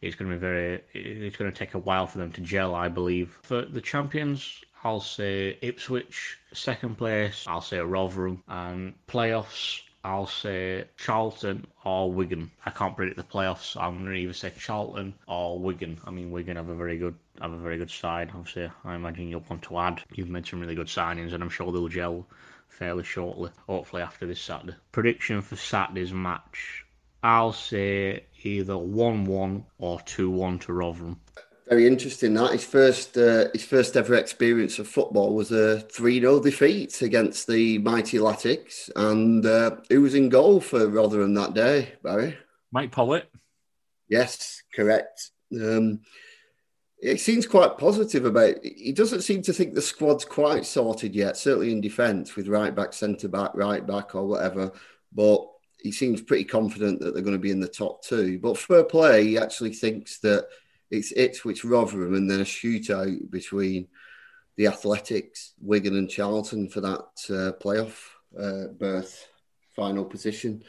it's 0.00 0.16
going 0.16 0.30
to 0.30 0.36
be 0.38 0.40
very. 0.40 0.82
It's 0.94 1.36
going 1.36 1.52
to 1.52 1.58
take 1.58 1.74
a 1.74 1.78
while 1.78 2.06
for 2.06 2.16
them 2.16 2.32
to 2.32 2.40
gel, 2.40 2.74
I 2.74 2.88
believe. 2.88 3.36
For 3.42 3.66
the 3.66 3.82
champions, 3.82 4.64
I'll 4.84 5.00
say 5.00 5.58
Ipswich. 5.60 6.38
Second 6.52 6.98
place, 6.98 7.44
I'll 7.46 7.60
say 7.60 7.78
Rotherham. 7.78 8.42
And 8.48 8.94
playoffs, 9.06 9.80
I'll 10.04 10.26
say 10.26 10.84
Charlton 10.96 11.66
or 11.84 12.12
Wigan. 12.12 12.50
I 12.64 12.70
can't 12.70 12.96
predict 12.96 13.16
the 13.16 13.24
playoffs. 13.24 13.76
I'm 13.76 13.98
going 13.98 14.14
to 14.14 14.20
either 14.20 14.32
say 14.32 14.52
Charlton 14.56 15.14
or 15.26 15.58
Wigan. 15.58 16.00
I 16.04 16.10
mean, 16.10 16.30
Wigan 16.30 16.56
have 16.56 16.68
a 16.68 16.74
very 16.74 16.96
good 16.98 17.16
have 17.40 17.52
a 17.52 17.58
very 17.58 17.78
good 17.78 17.90
side. 17.90 18.30
Obviously, 18.34 18.70
I 18.84 18.94
imagine 18.94 19.28
you'll 19.28 19.44
want 19.48 19.62
to 19.62 19.78
add. 19.78 20.02
You've 20.12 20.30
made 20.30 20.46
some 20.46 20.60
really 20.60 20.74
good 20.74 20.86
signings, 20.86 21.32
and 21.34 21.42
I'm 21.42 21.50
sure 21.50 21.72
they'll 21.72 21.88
gel 21.88 22.26
fairly 22.68 23.04
shortly. 23.04 23.50
Hopefully 23.66 24.02
after 24.02 24.26
this 24.26 24.40
Saturday. 24.40 24.76
Prediction 24.92 25.42
for 25.42 25.56
Saturday's 25.56 26.12
match. 26.12 26.84
I'll 27.22 27.52
say 27.52 28.24
either 28.44 28.74
1-1 28.74 29.64
or 29.78 29.98
2-1 29.98 30.60
to 30.62 30.72
Rotherham. 30.72 31.20
Very 31.68 31.86
interesting. 31.86 32.34
That 32.34 32.52
his 32.52 32.64
first 32.64 33.16
uh, 33.18 33.46
his 33.52 33.64
first 33.64 33.96
ever 33.96 34.14
experience 34.14 34.78
of 34.78 34.88
football 34.88 35.34
was 35.34 35.52
a 35.52 35.80
three 35.80 36.18
0 36.18 36.40
defeat 36.40 37.02
against 37.02 37.46
the 37.46 37.78
mighty 37.78 38.18
Latics, 38.18 38.90
and 38.96 39.44
uh, 39.44 39.76
who 39.90 40.00
was 40.00 40.14
in 40.14 40.30
goal 40.30 40.60
for 40.60 40.88
Rotherham 40.88 41.34
that 41.34 41.52
day, 41.52 41.92
Barry? 42.02 42.38
Mike 42.72 42.90
Pollitt. 42.90 43.30
Yes, 44.08 44.62
correct. 44.74 45.30
Um, 45.52 46.00
he 47.00 47.18
seems 47.18 47.46
quite 47.46 47.76
positive 47.76 48.24
about. 48.24 48.54
He 48.64 48.92
doesn't 48.92 49.22
seem 49.22 49.42
to 49.42 49.52
think 49.52 49.74
the 49.74 49.82
squad's 49.82 50.24
quite 50.24 50.64
sorted 50.64 51.14
yet. 51.14 51.36
Certainly 51.36 51.72
in 51.72 51.82
defence 51.82 52.34
with 52.34 52.48
right 52.48 52.74
back, 52.74 52.94
centre 52.94 53.28
back, 53.28 53.50
right 53.54 53.86
back, 53.86 54.14
or 54.14 54.26
whatever. 54.26 54.72
But 55.12 55.46
he 55.82 55.92
seems 55.92 56.22
pretty 56.22 56.44
confident 56.44 57.00
that 57.00 57.12
they're 57.12 57.22
going 57.22 57.36
to 57.36 57.38
be 57.38 57.50
in 57.50 57.60
the 57.60 57.68
top 57.68 58.02
two. 58.02 58.38
But 58.38 58.56
fair 58.56 58.84
play, 58.84 59.24
he 59.24 59.38
actually 59.38 59.74
thinks 59.74 60.18
that 60.20 60.48
It's 60.90 61.12
Ipswich 61.16 61.64
Rotherham 61.64 62.14
and 62.14 62.30
then 62.30 62.40
a 62.40 62.44
shootout 62.44 63.30
between 63.30 63.88
the 64.56 64.66
Athletics, 64.66 65.54
Wigan, 65.60 65.96
and 65.96 66.10
Charlton 66.10 66.68
for 66.68 66.80
that 66.80 67.06
uh, 67.30 67.52
playoff 67.62 67.96
uh, 68.38 68.72
berth 68.78 69.28
final 69.76 70.04
position, 70.04 70.62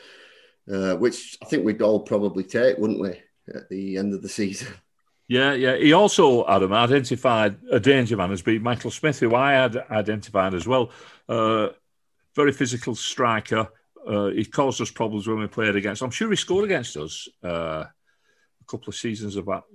uh, 0.71 0.95
which 0.95 1.37
I 1.41 1.45
think 1.45 1.65
we'd 1.65 1.81
all 1.81 2.01
probably 2.01 2.43
take, 2.43 2.77
wouldn't 2.77 2.99
we, 2.99 3.19
at 3.53 3.67
the 3.69 3.97
end 3.97 4.13
of 4.13 4.21
the 4.21 4.29
season? 4.29 4.67
Yeah, 5.27 5.53
yeah. 5.53 5.77
He 5.77 5.93
also, 5.93 6.47
Adam, 6.47 6.73
identified 6.73 7.57
a 7.71 7.79
danger 7.79 8.17
man 8.17 8.31
as 8.31 8.41
being 8.41 8.63
Michael 8.63 8.89
Smith, 8.89 9.19
who 9.19 9.35
I 9.35 9.51
had 9.53 9.77
identified 9.91 10.55
as 10.55 10.67
well. 10.67 10.91
Uh, 11.27 11.69
very 12.35 12.51
physical 12.51 12.95
striker. 12.95 13.67
Uh, 14.07 14.27
he 14.27 14.43
caused 14.43 14.81
us 14.81 14.89
problems 14.89 15.27
when 15.27 15.39
we 15.39 15.47
played 15.47 15.75
against. 15.75 16.01
I'm 16.01 16.09
sure 16.09 16.29
he 16.31 16.35
scored 16.35 16.65
against 16.65 16.97
us 16.97 17.27
uh, 17.43 17.85
a 17.85 18.65
couple 18.67 18.89
of 18.89 18.95
seasons 18.95 19.35
about 19.35 19.65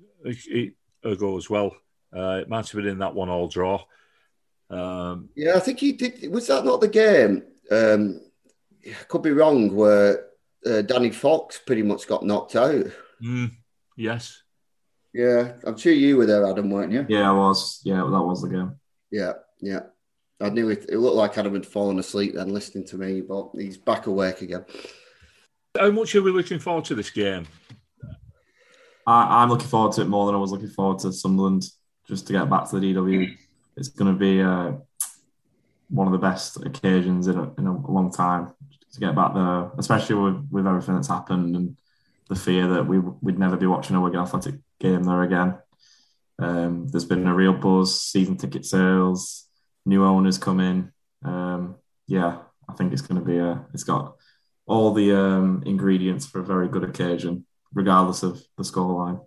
ago 1.02 1.36
as 1.36 1.50
well. 1.50 1.76
Uh, 2.14 2.40
it 2.42 2.48
might 2.48 2.68
have 2.68 2.76
been 2.76 2.90
in 2.90 2.98
that 2.98 3.14
one 3.14 3.28
all 3.28 3.48
draw. 3.48 3.82
Um, 4.70 5.28
yeah, 5.34 5.54
I 5.56 5.60
think 5.60 5.78
he 5.78 5.92
did. 5.92 6.30
Was 6.30 6.46
that 6.46 6.64
not 6.64 6.80
the 6.80 6.88
game? 6.88 7.42
Um, 7.70 8.20
could 9.08 9.22
be 9.22 9.32
wrong. 9.32 9.74
Where 9.74 10.26
uh, 10.66 10.82
Danny 10.82 11.10
Fox 11.10 11.58
pretty 11.58 11.82
much 11.82 12.06
got 12.06 12.24
knocked 12.24 12.56
out. 12.56 12.86
Mm, 13.22 13.52
yes. 13.96 14.42
Yeah, 15.12 15.52
I'm 15.64 15.76
sure 15.76 15.92
you 15.92 16.16
were 16.16 16.26
there, 16.26 16.46
Adam, 16.46 16.70
weren't 16.70 16.92
you? 16.92 17.06
Yeah, 17.08 17.30
I 17.30 17.32
was. 17.32 17.80
Yeah, 17.84 17.98
that 17.98 18.22
was 18.22 18.42
the 18.42 18.48
game. 18.48 18.76
Yeah, 19.10 19.34
yeah. 19.60 19.80
I 20.40 20.48
knew 20.50 20.70
it. 20.70 20.86
It 20.88 20.98
looked 20.98 21.16
like 21.16 21.38
Adam 21.38 21.54
had 21.54 21.64
fallen 21.64 22.00
asleep 22.00 22.34
then 22.34 22.48
listening 22.48 22.84
to 22.88 22.98
me, 22.98 23.20
but 23.20 23.50
he's 23.54 23.78
back 23.78 24.08
awake 24.08 24.42
again. 24.42 24.64
How 25.78 25.90
much 25.90 26.14
are 26.14 26.22
we 26.22 26.32
looking 26.32 26.58
forward 26.58 26.84
to 26.86 26.96
this 26.96 27.10
game? 27.10 27.46
I, 29.06 29.42
am 29.42 29.50
looking 29.50 29.68
forward 29.68 29.92
to 29.94 30.02
it 30.02 30.08
more 30.08 30.26
than 30.26 30.34
I 30.34 30.38
was 30.38 30.52
looking 30.52 30.68
forward 30.68 31.00
to 31.00 31.12
Sunderland. 31.12 31.64
Just 32.06 32.26
to 32.26 32.32
get 32.34 32.50
back 32.50 32.68
to 32.68 32.78
the 32.78 32.94
DW, 32.94 33.34
it's 33.76 33.88
going 33.88 34.12
to 34.12 34.18
be 34.18 34.42
uh, 34.42 34.72
one 35.88 36.06
of 36.06 36.12
the 36.12 36.18
best 36.18 36.64
occasions 36.64 37.28
in 37.28 37.38
a, 37.38 37.54
in 37.54 37.66
a 37.66 37.90
long 37.90 38.12
time 38.12 38.52
to 38.92 39.00
get 39.00 39.14
back 39.14 39.34
there, 39.34 39.70
especially 39.78 40.16
with, 40.16 40.46
with 40.50 40.66
everything 40.66 40.94
that's 40.94 41.08
happened 41.08 41.56
and 41.56 41.76
the 42.28 42.34
fear 42.34 42.68
that 42.68 42.86
we 42.86 42.98
would 42.98 43.38
never 43.38 43.56
be 43.56 43.66
watching 43.66 43.96
a 43.96 44.00
Wigan 44.00 44.20
Athletic 44.20 44.56
game 44.80 45.04
there 45.04 45.22
again. 45.22 45.58
Um, 46.38 46.88
there's 46.88 47.04
been 47.04 47.26
a 47.26 47.34
real 47.34 47.52
buzz, 47.52 48.00
season 48.00 48.36
ticket 48.36 48.64
sales, 48.64 49.46
new 49.84 50.04
owners 50.04 50.38
coming. 50.38 50.90
Um, 51.24 51.76
yeah, 52.06 52.38
I 52.68 52.72
think 52.74 52.92
it's 52.92 53.02
going 53.02 53.20
to 53.20 53.26
be 53.26 53.38
a. 53.38 53.64
It's 53.72 53.84
got 53.84 54.16
all 54.66 54.92
the 54.92 55.16
um, 55.16 55.62
ingredients 55.66 56.26
for 56.26 56.40
a 56.40 56.44
very 56.44 56.68
good 56.68 56.84
occasion, 56.84 57.46
regardless 57.74 58.22
of 58.22 58.42
the 58.56 58.62
scoreline. 58.62 59.20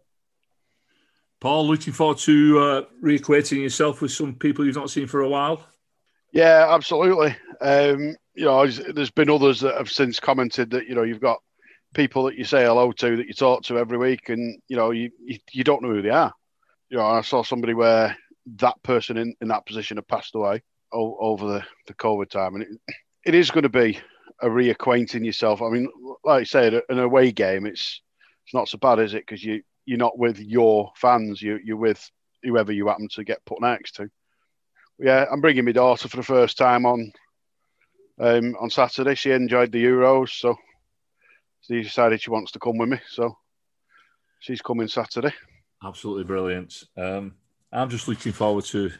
Paul, 1.39 1.67
looking 1.67 1.93
forward 1.93 2.17
to 2.19 2.59
uh, 2.59 2.81
reacquainting 3.03 3.61
yourself 3.61 4.01
with 4.01 4.11
some 4.11 4.35
people 4.35 4.65
you've 4.65 4.75
not 4.75 4.89
seen 4.89 5.07
for 5.07 5.21
a 5.21 5.29
while. 5.29 5.63
Yeah, 6.33 6.67
absolutely. 6.69 7.35
Um, 7.61 8.15
you 8.33 8.45
know, 8.45 8.65
there's 8.67 9.11
been 9.11 9.29
others 9.29 9.59
that 9.61 9.75
have 9.75 9.89
since 9.89 10.19
commented 10.19 10.71
that 10.71 10.87
you 10.87 10.95
know 10.95 11.03
you've 11.03 11.21
got 11.21 11.39
people 11.93 12.23
that 12.25 12.35
you 12.35 12.43
say 12.43 12.63
hello 12.63 12.91
to 12.91 13.17
that 13.17 13.27
you 13.27 13.33
talk 13.33 13.63
to 13.63 13.77
every 13.77 13.97
week, 13.97 14.29
and 14.29 14.59
you 14.67 14.75
know 14.75 14.91
you 14.91 15.11
you, 15.19 15.37
you 15.51 15.63
don't 15.63 15.81
know 15.81 15.89
who 15.89 16.01
they 16.01 16.09
are. 16.09 16.33
You 16.89 16.97
know, 16.97 17.05
I 17.05 17.21
saw 17.21 17.43
somebody 17.43 17.73
where 17.73 18.17
that 18.57 18.81
person 18.83 19.17
in, 19.17 19.35
in 19.41 19.49
that 19.49 19.65
position 19.65 19.97
had 19.97 20.07
passed 20.07 20.35
away 20.35 20.61
over 20.91 21.47
the, 21.47 21.63
the 21.87 21.93
COVID 21.93 22.29
time, 22.29 22.55
and 22.55 22.63
it, 22.63 22.69
it 23.25 23.35
is 23.35 23.51
going 23.51 23.63
to 23.63 23.69
be 23.69 23.99
a 24.41 24.47
reacquainting 24.47 25.25
yourself. 25.25 25.61
I 25.61 25.69
mean, 25.69 25.89
like 26.23 26.41
I 26.41 26.43
said, 26.43 26.81
an 26.89 26.99
away 26.99 27.31
game, 27.31 27.65
it's 27.65 28.01
it's 28.47 28.53
not 28.53 28.69
so 28.69 28.77
bad, 28.77 28.99
is 28.99 29.13
it? 29.13 29.25
Because 29.25 29.43
you 29.43 29.61
you're 29.85 29.97
not 29.97 30.17
with 30.17 30.39
your 30.39 30.93
fans, 30.95 31.41
you 31.41 31.59
you're 31.61 31.75
with 31.75 32.09
whoever 32.43 32.71
you 32.71 32.87
happen 32.87 33.09
to 33.09 33.25
get 33.25 33.43
put 33.43 33.59
next 33.59 33.95
to. 33.95 34.09
Yeah, 34.97 35.25
I'm 35.29 35.41
bringing 35.41 35.65
my 35.65 35.73
daughter 35.73 36.07
for 36.07 36.15
the 36.15 36.23
first 36.23 36.57
time 36.57 36.85
on 36.85 37.11
um, 38.21 38.55
on 38.57 38.69
Saturday. 38.69 39.15
She 39.15 39.31
enjoyed 39.31 39.73
the 39.73 39.83
Euros, 39.83 40.29
so 40.29 40.55
she 41.59 41.83
decided 41.83 42.21
she 42.21 42.29
wants 42.29 42.53
to 42.53 42.59
come 42.59 42.77
with 42.77 42.87
me. 42.87 43.01
So 43.09 43.37
she's 44.39 44.61
coming 44.61 44.87
Saturday. 44.87 45.33
Absolutely 45.83 46.23
brilliant. 46.23 46.85
Um, 46.95 47.35
I'm 47.73 47.89
just 47.89 48.07
looking 48.07 48.31
forward 48.31 48.63
to. 48.65 48.91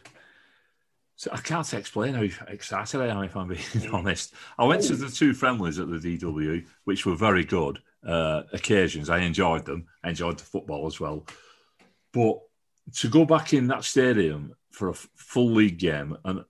So 1.16 1.30
I 1.32 1.38
can't 1.38 1.72
explain 1.72 2.14
how 2.14 2.28
excited 2.48 3.00
I 3.00 3.06
am, 3.06 3.24
if 3.24 3.34
I'm 3.34 3.48
being 3.48 3.90
honest. 3.94 4.34
I 4.58 4.66
went 4.66 4.82
to 4.82 4.94
the 4.94 5.08
two 5.08 5.32
friendlies 5.32 5.78
at 5.78 5.88
the 5.88 5.96
DW, 5.96 6.66
which 6.84 7.06
were 7.06 7.16
very 7.16 7.44
good 7.44 7.80
uh, 8.06 8.42
occasions. 8.52 9.10
I 9.10 9.18
enjoyed 9.18 9.64
them. 9.64 9.86
I 10.02 10.10
enjoyed 10.10 10.38
the 10.38 10.44
football 10.44 10.86
as 10.86 11.00
well. 11.00 11.26
But 12.12 12.38
to 12.96 13.08
go 13.08 13.24
back 13.24 13.52
in 13.52 13.66
that 13.68 13.84
stadium 13.84 14.54
for 14.70 14.88
a 14.88 14.94
full 14.94 15.50
league 15.50 15.78
game, 15.78 16.16
and 16.24 16.44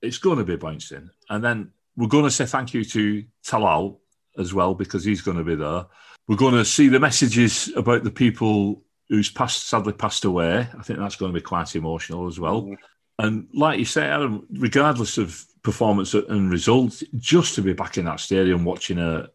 it's 0.00 0.18
going 0.18 0.38
to 0.38 0.44
be 0.44 0.56
bouncing. 0.56 1.10
And 1.28 1.42
then 1.44 1.72
we're 1.96 2.08
going 2.08 2.24
to 2.24 2.30
say 2.30 2.46
thank 2.46 2.74
you 2.74 2.84
to 2.84 3.24
Talal 3.44 3.98
as 4.38 4.54
well 4.54 4.74
because 4.74 5.04
he's 5.04 5.20
going 5.20 5.36
to 5.36 5.44
be 5.44 5.54
there. 5.54 5.86
We're 6.28 6.36
going 6.36 6.54
to 6.54 6.64
see 6.64 6.88
the 6.88 7.00
messages 7.00 7.70
about 7.76 8.04
the 8.04 8.10
people 8.10 8.82
who's 9.08 9.30
passed, 9.30 9.68
sadly 9.68 9.92
passed 9.92 10.24
away. 10.24 10.68
I 10.76 10.82
think 10.82 10.98
that's 10.98 11.16
going 11.16 11.32
to 11.32 11.38
be 11.38 11.44
quite 11.44 11.74
emotional 11.76 12.26
as 12.26 12.40
well. 12.40 12.62
Mm. 12.62 12.76
And 13.18 13.48
like 13.52 13.78
you 13.78 13.84
say, 13.84 14.06
Adam, 14.06 14.46
regardless 14.52 15.18
of 15.18 15.44
performance 15.62 16.14
and 16.14 16.50
results, 16.50 17.04
just 17.18 17.54
to 17.56 17.62
be 17.62 17.72
back 17.72 17.98
in 17.98 18.06
that 18.06 18.20
stadium 18.20 18.64
watching 18.64 18.98
a 18.98 19.28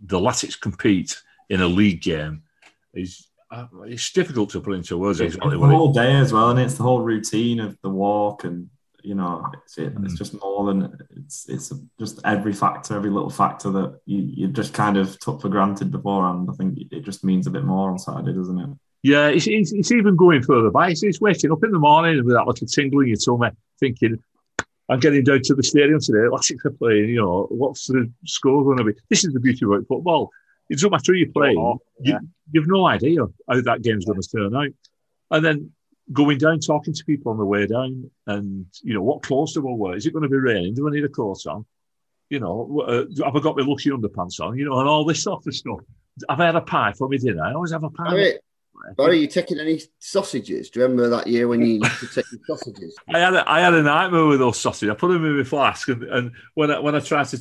the 0.00 0.18
Latics 0.18 0.60
compete 0.60 1.20
in 1.48 1.60
a 1.60 1.66
league 1.66 2.02
game 2.02 2.42
is 2.94 3.26
uh, 3.50 3.66
it's 3.86 4.12
difficult 4.12 4.50
to 4.50 4.60
put 4.60 4.74
into 4.74 4.98
words. 4.98 5.20
It's 5.20 5.36
exactly 5.36 5.58
the 5.58 5.66
whole 5.66 5.92
day 5.92 6.16
as 6.16 6.32
well, 6.32 6.50
and 6.50 6.60
it's 6.60 6.74
the 6.74 6.82
whole 6.82 7.00
routine 7.00 7.60
of 7.60 7.78
the 7.82 7.88
walk 7.88 8.44
and 8.44 8.68
you 9.02 9.14
know, 9.14 9.50
it's, 9.54 9.78
it, 9.78 9.94
it's 10.02 10.14
mm. 10.14 10.18
just 10.18 10.40
more 10.42 10.66
than 10.66 10.98
it's 11.16 11.48
it's 11.48 11.72
just 11.98 12.20
every 12.24 12.52
factor, 12.52 12.94
every 12.94 13.10
little 13.10 13.30
factor 13.30 13.70
that 13.70 14.00
you, 14.06 14.18
you 14.18 14.48
just 14.48 14.74
kind 14.74 14.96
of 14.96 15.18
took 15.20 15.40
for 15.40 15.48
granted 15.48 15.90
beforehand. 15.90 16.48
I 16.50 16.54
think 16.56 16.78
it 16.90 17.04
just 17.04 17.24
means 17.24 17.46
a 17.46 17.50
bit 17.50 17.64
more 17.64 17.90
on 17.90 17.98
Saturday, 17.98 18.32
doesn't 18.32 18.58
it? 18.58 18.70
Yeah, 19.02 19.28
it's, 19.28 19.46
it's, 19.46 19.72
it's 19.72 19.92
even 19.92 20.16
going 20.16 20.42
further 20.42 20.70
back. 20.70 20.90
It's, 20.90 21.02
it's, 21.04 21.20
waking 21.20 21.52
up 21.52 21.62
in 21.62 21.70
the 21.70 21.78
morning 21.78 22.22
with 22.24 22.34
that 22.34 22.46
little 22.46 22.66
tingle 22.66 23.00
in 23.00 23.08
your 23.08 23.16
tummy, 23.16 23.50
thinking, 23.78 24.22
I'm 24.88 25.00
getting 25.00 25.24
down 25.24 25.42
to 25.42 25.54
the 25.54 25.62
stadium 25.62 26.00
today. 26.00 26.28
Latics 26.30 26.64
are 26.64 26.70
playing. 26.70 27.10
You 27.10 27.16
know, 27.16 27.46
what's 27.50 27.86
the 27.86 28.10
score 28.24 28.64
going 28.64 28.78
to 28.78 28.84
be? 28.84 28.94
This 29.10 29.24
is 29.24 29.32
the 29.32 29.40
beauty 29.40 29.64
about 29.64 29.86
football. 29.86 30.30
It 30.70 30.74
doesn't 30.74 30.90
matter 30.90 31.12
who 31.12 31.18
you 31.18 31.32
play. 31.32 31.54
Oh, 31.58 31.80
yeah. 32.00 32.18
you, 32.20 32.28
you've 32.52 32.68
no 32.68 32.86
idea 32.86 33.20
how 33.48 33.60
that 33.60 33.82
game's 33.82 34.04
going 34.04 34.20
to 34.20 34.28
turn 34.28 34.54
out. 34.54 34.68
And 35.30 35.44
then 35.44 35.72
going 36.12 36.38
down, 36.38 36.60
talking 36.60 36.94
to 36.94 37.04
people 37.04 37.32
on 37.32 37.38
the 37.38 37.44
way 37.44 37.66
down, 37.66 38.10
and 38.26 38.66
you 38.82 38.94
know 38.94 39.02
what 39.02 39.22
clothes 39.22 39.52
do 39.52 39.68
I 39.68 39.72
wear? 39.74 39.96
Is 39.96 40.06
it 40.06 40.12
going 40.12 40.22
to 40.22 40.28
be 40.28 40.36
raining? 40.36 40.74
Do 40.74 40.88
I 40.88 40.92
need 40.92 41.04
a 41.04 41.08
coat 41.08 41.46
on? 41.46 41.66
You 42.30 42.40
know, 42.40 42.82
uh, 42.86 43.24
have 43.24 43.36
I 43.36 43.40
got 43.40 43.56
my 43.56 43.64
lucky 43.64 43.90
underpants 43.90 44.40
on? 44.40 44.56
You 44.58 44.66
know, 44.66 44.78
and 44.80 44.88
all 44.88 45.04
this 45.04 45.22
sort 45.22 45.46
of 45.46 45.54
stuff. 45.54 45.80
Have 46.28 46.40
I 46.40 46.46
had 46.46 46.56
a 46.56 46.60
pie 46.60 46.92
for 46.96 47.08
my 47.08 47.16
dinner? 47.16 47.42
I 47.42 47.52
always 47.52 47.72
have 47.72 47.84
a 47.84 47.90
pie. 47.90 48.14
Barry, 48.96 49.10
are 49.10 49.14
you 49.14 49.26
taking 49.26 49.58
any 49.58 49.80
sausages? 49.98 50.70
Do 50.70 50.80
you 50.80 50.86
remember 50.86 51.08
that 51.08 51.26
year 51.26 51.48
when 51.48 51.60
you 51.60 51.80
used 51.82 52.00
to 52.00 52.06
take 52.06 52.30
your 52.32 52.40
sausages? 52.46 52.96
I 53.14 53.18
had 53.18 53.34
a, 53.34 53.50
I 53.50 53.60
had 53.60 53.74
a 53.74 53.82
nightmare 53.82 54.26
with 54.26 54.40
those 54.40 54.58
sausages. 54.58 54.90
I 54.90 54.94
put 54.94 55.08
them 55.08 55.24
in 55.24 55.38
my 55.38 55.44
flask, 55.44 55.88
and, 55.88 56.02
and 56.04 56.32
when 56.54 56.70
I 56.70 56.78
when 56.78 56.94
I 56.94 57.00
tried 57.00 57.26
to, 57.26 57.38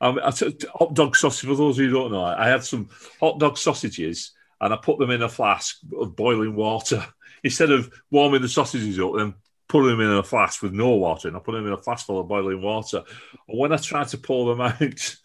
um, 0.00 0.20
I 0.22 0.30
took 0.30 0.60
hot 0.72 0.94
dog 0.94 1.16
sausage. 1.16 1.48
For 1.48 1.56
those 1.56 1.76
who 1.76 1.90
don't 1.90 2.12
know, 2.12 2.24
I 2.24 2.48
had 2.48 2.64
some 2.64 2.88
hot 3.20 3.38
dog 3.38 3.58
sausages, 3.58 4.32
and 4.60 4.72
I 4.72 4.76
put 4.76 4.98
them 4.98 5.10
in 5.10 5.22
a 5.22 5.28
flask 5.28 5.76
of 5.96 6.16
boiling 6.16 6.54
water 6.54 7.06
instead 7.44 7.70
of 7.70 7.92
warming 8.10 8.42
the 8.42 8.48
sausages 8.48 8.98
up 8.98 9.14
and 9.16 9.34
putting 9.68 9.90
them 9.90 10.00
in 10.00 10.10
a 10.10 10.22
flask 10.22 10.62
with 10.62 10.72
no 10.72 10.90
water, 10.90 11.28
and 11.28 11.36
I 11.36 11.40
put 11.40 11.52
them 11.52 11.66
in 11.66 11.72
a 11.72 11.78
flask 11.78 12.06
full 12.06 12.20
of 12.20 12.28
boiling 12.28 12.62
water. 12.62 13.02
And 13.48 13.58
when 13.58 13.72
I 13.72 13.76
tried 13.76 14.08
to 14.08 14.18
pour 14.18 14.54
them 14.54 14.60
out, 14.60 15.16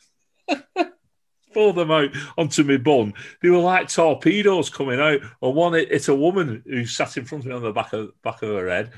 pour 1.53 1.73
them 1.73 1.91
out 1.91 2.09
onto 2.37 2.63
my 2.63 2.77
bun, 2.77 3.13
they 3.41 3.49
were 3.49 3.57
like 3.57 3.89
torpedoes 3.89 4.69
coming 4.69 4.99
out. 4.99 5.21
And 5.41 5.55
one, 5.55 5.75
it, 5.75 5.89
it's 5.91 6.07
a 6.07 6.15
woman 6.15 6.63
who 6.65 6.85
sat 6.85 7.17
in 7.17 7.25
front 7.25 7.43
of 7.43 7.49
me 7.49 7.55
on 7.55 7.63
the 7.63 7.71
back 7.71 7.93
of 7.93 8.11
back 8.21 8.41
of 8.41 8.49
her 8.49 8.69
head. 8.69 8.91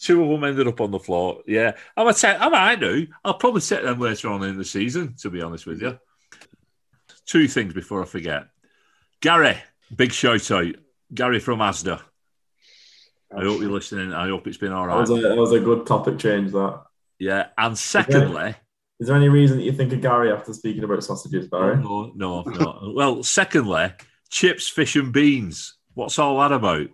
Two 0.00 0.22
of 0.22 0.30
them 0.30 0.44
ended 0.44 0.66
up 0.66 0.80
on 0.80 0.90
the 0.90 0.98
floor. 0.98 1.42
Yeah, 1.46 1.72
I'm 1.96 2.06
a 2.06 2.14
te- 2.14 2.28
I 2.28 2.48
might 2.48 2.80
do. 2.80 3.06
I'll 3.24 3.34
probably 3.34 3.60
take 3.60 3.82
them 3.82 4.00
later 4.00 4.28
on 4.28 4.42
in 4.42 4.56
the 4.56 4.64
season. 4.64 5.14
To 5.20 5.30
be 5.30 5.42
honest 5.42 5.66
with 5.66 5.82
you, 5.82 5.98
two 7.26 7.48
things 7.48 7.74
before 7.74 8.02
I 8.02 8.06
forget. 8.06 8.48
Gary, 9.20 9.58
big 9.94 10.12
shout 10.12 10.50
out. 10.50 10.74
Gary 11.12 11.38
from 11.38 11.58
Asda. 11.60 12.00
I 13.36 13.42
hope 13.42 13.60
you're 13.60 13.70
listening. 13.70 14.12
I 14.12 14.28
hope 14.28 14.46
it's 14.46 14.56
been 14.56 14.72
all 14.72 14.86
right. 14.86 15.06
That 15.06 15.12
was 15.12 15.24
a, 15.24 15.28
that 15.28 15.36
was 15.36 15.52
a 15.52 15.60
good 15.60 15.86
topic 15.86 16.18
change, 16.18 16.52
that. 16.52 16.82
Yeah. 17.18 17.48
And 17.58 17.76
secondly, 17.76 18.54
is 19.00 19.08
there 19.08 19.16
any 19.16 19.28
reason 19.28 19.58
that 19.58 19.64
you 19.64 19.72
think 19.72 19.92
of 19.92 20.00
Gary 20.00 20.32
after 20.32 20.52
speaking 20.52 20.84
about 20.84 21.02
sausages, 21.02 21.48
Barry? 21.48 21.76
No, 21.76 22.12
no, 22.14 22.42
no. 22.42 22.92
well, 22.94 23.22
secondly, 23.22 23.92
chips, 24.30 24.68
fish, 24.68 24.96
and 24.96 25.12
beans. 25.12 25.74
What's 25.94 26.18
all 26.18 26.38
that 26.40 26.52
about? 26.52 26.88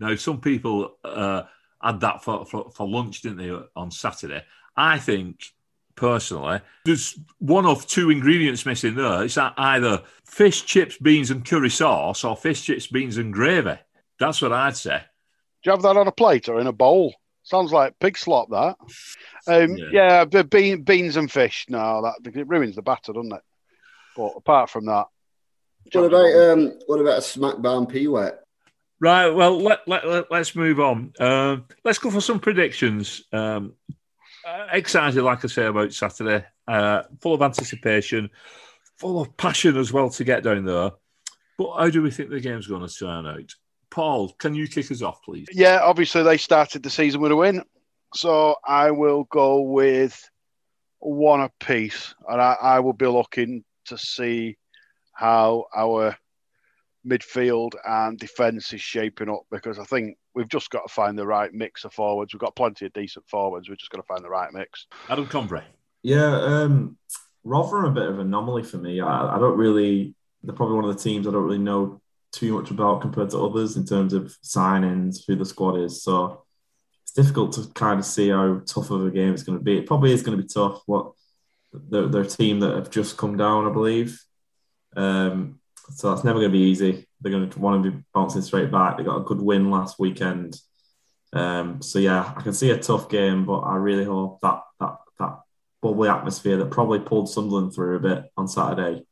Now, 0.00 0.14
some 0.16 0.40
people 0.40 0.96
uh, 1.04 1.42
had 1.82 2.00
that 2.00 2.24
for, 2.24 2.46
for, 2.46 2.70
for 2.70 2.88
lunch, 2.88 3.22
didn't 3.22 3.38
they, 3.38 3.52
on 3.76 3.90
Saturday? 3.90 4.44
I 4.76 4.98
think 4.98 5.52
personally. 5.98 6.60
There's 6.84 7.18
one 7.38 7.66
of 7.66 7.86
two 7.86 8.10
ingredients 8.10 8.64
missing 8.64 8.94
there. 8.94 9.24
It's 9.24 9.36
either 9.36 10.02
fish, 10.24 10.64
chips, 10.64 10.96
beans, 10.96 11.30
and 11.30 11.44
curry 11.44 11.70
sauce, 11.70 12.24
or 12.24 12.36
fish, 12.36 12.62
chips, 12.62 12.86
beans, 12.86 13.18
and 13.18 13.32
gravy. 13.32 13.78
That's 14.18 14.40
what 14.40 14.52
I'd 14.52 14.76
say. 14.76 14.98
Do 15.62 15.70
you 15.70 15.72
have 15.72 15.82
that 15.82 15.96
on 15.96 16.06
a 16.06 16.12
plate 16.12 16.48
or 16.48 16.60
in 16.60 16.68
a 16.68 16.72
bowl? 16.72 17.14
Sounds 17.48 17.72
like 17.72 17.98
pig 17.98 18.18
slop. 18.18 18.50
That. 18.50 18.76
Um, 19.46 19.74
Yeah. 19.78 19.86
yeah, 19.90 20.24
but 20.26 20.50
bean, 20.50 20.82
beans 20.82 21.16
and 21.16 21.32
fish. 21.32 21.64
No, 21.70 22.02
that 22.02 22.36
it 22.36 22.46
ruins 22.46 22.76
the 22.76 22.82
batter, 22.82 23.14
doesn't 23.14 23.32
it? 23.32 23.40
But 24.14 24.32
apart 24.36 24.68
from 24.68 24.84
that, 24.84 25.06
What 25.92 26.04
about 26.04 26.34
um, 26.34 26.78
what 26.86 27.00
about 27.00 27.18
a 27.18 27.22
smack 27.22 27.62
barn 27.62 27.86
pea 27.86 28.06
wet? 28.06 28.40
Right. 29.00 29.30
Well, 29.30 29.58
let, 29.62 29.88
let, 29.88 30.04
let, 30.06 30.30
us 30.32 30.54
move 30.54 30.78
on. 30.78 31.14
Um, 31.20 31.64
let's 31.84 31.98
go 31.98 32.10
for 32.10 32.20
some 32.20 32.40
predictions. 32.40 33.22
Um, 33.32 33.72
uh, 34.46 34.66
excited, 34.72 35.22
like 35.22 35.42
I 35.42 35.48
say, 35.48 35.64
about 35.64 35.94
Saturday. 35.94 36.44
Uh, 36.66 37.04
full 37.20 37.32
of 37.32 37.40
anticipation, 37.40 38.28
full 38.98 39.22
of 39.22 39.34
passion 39.38 39.78
as 39.78 39.90
well 39.90 40.10
to 40.10 40.24
get 40.24 40.42
down 40.42 40.66
there. 40.66 40.90
But 41.56 41.78
how 41.78 41.88
do 41.88 42.02
we 42.02 42.10
think 42.10 42.28
the 42.28 42.40
game's 42.40 42.66
going 42.66 42.86
to 42.86 42.94
turn 42.94 43.26
out? 43.26 43.54
Paul, 43.98 44.28
can 44.38 44.54
you 44.54 44.68
kick 44.68 44.92
us 44.92 45.02
off, 45.02 45.24
please? 45.24 45.48
yeah, 45.50 45.80
obviously 45.82 46.22
they 46.22 46.36
started 46.36 46.84
the 46.84 46.88
season 46.88 47.20
with 47.20 47.32
a 47.32 47.36
win, 47.36 47.64
so 48.14 48.54
I 48.64 48.92
will 48.92 49.24
go 49.24 49.62
with 49.62 50.16
one 51.00 51.40
apiece, 51.40 52.14
and 52.28 52.40
I, 52.40 52.54
I 52.62 52.78
will 52.78 52.92
be 52.92 53.08
looking 53.08 53.64
to 53.86 53.98
see 53.98 54.56
how 55.14 55.64
our 55.76 56.16
midfield 57.04 57.72
and 57.84 58.16
defence 58.16 58.72
is 58.72 58.80
shaping 58.80 59.28
up 59.28 59.40
because 59.50 59.80
I 59.80 59.84
think 59.84 60.16
we've 60.32 60.46
just 60.46 60.70
got 60.70 60.86
to 60.86 60.94
find 60.94 61.18
the 61.18 61.26
right 61.26 61.52
mix 61.52 61.84
of 61.84 61.92
forwards. 61.92 62.32
We've 62.32 62.40
got 62.40 62.54
plenty 62.54 62.86
of 62.86 62.92
decent 62.92 63.28
forwards. 63.28 63.68
We've 63.68 63.78
just 63.78 63.90
got 63.90 63.98
to 63.98 64.06
find 64.06 64.22
the 64.22 64.30
right 64.30 64.52
mix. 64.52 64.86
Adam 65.10 65.26
Combray. 65.26 65.64
Yeah, 66.04 66.36
um, 66.40 66.96
Rotherham 67.42 67.86
a 67.86 67.90
bit 67.90 68.08
of 68.08 68.20
an 68.20 68.28
anomaly 68.28 68.62
for 68.62 68.76
me. 68.76 69.00
I, 69.00 69.34
I 69.34 69.38
don't 69.40 69.58
really. 69.58 70.14
They're 70.44 70.54
probably 70.54 70.76
one 70.76 70.84
of 70.84 70.96
the 70.96 71.02
teams 71.02 71.26
I 71.26 71.32
don't 71.32 71.42
really 71.42 71.58
know 71.58 72.00
too 72.32 72.58
much 72.58 72.70
about 72.70 73.00
compared 73.00 73.30
to 73.30 73.38
others 73.38 73.76
in 73.76 73.84
terms 73.84 74.12
of 74.12 74.36
signings, 74.44 75.20
who 75.26 75.36
the 75.36 75.44
squad 75.44 75.76
is. 75.76 76.02
So 76.02 76.44
it's 77.02 77.12
difficult 77.12 77.52
to 77.54 77.66
kind 77.74 77.98
of 77.98 78.06
see 78.06 78.28
how 78.28 78.60
tough 78.66 78.90
of 78.90 79.06
a 79.06 79.10
game 79.10 79.32
it's 79.32 79.42
going 79.42 79.58
to 79.58 79.64
be. 79.64 79.78
It 79.78 79.86
probably 79.86 80.12
is 80.12 80.22
going 80.22 80.36
to 80.36 80.42
be 80.42 80.48
tough. 80.48 80.82
What 80.86 81.12
they're, 81.72 82.08
they're 82.08 82.22
a 82.22 82.26
team 82.26 82.60
that 82.60 82.74
have 82.74 82.90
just 82.90 83.16
come 83.16 83.36
down, 83.36 83.66
I 83.66 83.72
believe. 83.72 84.20
Um, 84.96 85.60
so 85.90 86.10
that's 86.10 86.24
never 86.24 86.38
going 86.38 86.52
to 86.52 86.58
be 86.58 86.64
easy. 86.64 87.06
They're 87.20 87.32
going 87.32 87.48
to 87.48 87.58
want 87.58 87.82
to 87.82 87.90
be 87.90 88.04
bouncing 88.12 88.42
straight 88.42 88.70
back. 88.70 88.96
They 88.96 89.04
got 89.04 89.20
a 89.20 89.24
good 89.24 89.40
win 89.40 89.70
last 89.70 89.98
weekend. 89.98 90.60
Um, 91.32 91.82
so 91.82 91.98
yeah, 91.98 92.32
I 92.36 92.42
can 92.42 92.52
see 92.52 92.70
a 92.70 92.78
tough 92.78 93.08
game, 93.08 93.44
but 93.44 93.60
I 93.60 93.76
really 93.76 94.04
hope 94.04 94.40
that 94.42 94.62
that 94.80 94.96
that 95.18 95.40
bubbly 95.82 96.08
atmosphere 96.08 96.56
that 96.56 96.70
probably 96.70 97.00
pulled 97.00 97.28
Sunderland 97.28 97.74
through 97.74 97.96
a 97.96 98.00
bit 98.00 98.24
on 98.36 98.48
Saturday 98.48 99.04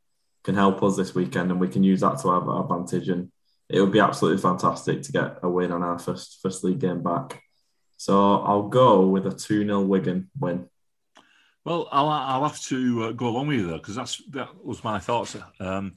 can 0.46 0.54
help 0.54 0.80
us 0.84 0.96
this 0.96 1.14
weekend, 1.14 1.50
and 1.50 1.60
we 1.60 1.68
can 1.68 1.82
use 1.82 2.00
that 2.00 2.20
to 2.20 2.28
our 2.28 2.62
advantage. 2.62 3.08
And 3.08 3.30
it 3.68 3.80
would 3.80 3.90
be 3.90 3.98
absolutely 3.98 4.40
fantastic 4.40 5.02
to 5.02 5.12
get 5.12 5.38
a 5.42 5.50
win 5.50 5.72
on 5.72 5.82
our 5.82 5.98
first 5.98 6.38
first 6.40 6.62
league 6.62 6.78
game 6.78 7.02
back. 7.02 7.42
So 7.96 8.40
I'll 8.40 8.68
go 8.68 9.06
with 9.08 9.26
a 9.26 9.32
two 9.32 9.64
0 9.64 9.80
Wigan 9.82 10.30
win. 10.38 10.68
Well, 11.64 11.88
I'll, 11.90 12.08
I'll 12.08 12.44
have 12.44 12.60
to 12.66 13.04
uh, 13.04 13.12
go 13.12 13.26
along 13.26 13.48
with 13.48 13.58
you 13.58 13.66
there 13.66 13.78
because 13.78 13.96
that's 13.96 14.22
that 14.30 14.64
was 14.64 14.84
my 14.84 15.00
thoughts. 15.00 15.36
Um, 15.58 15.96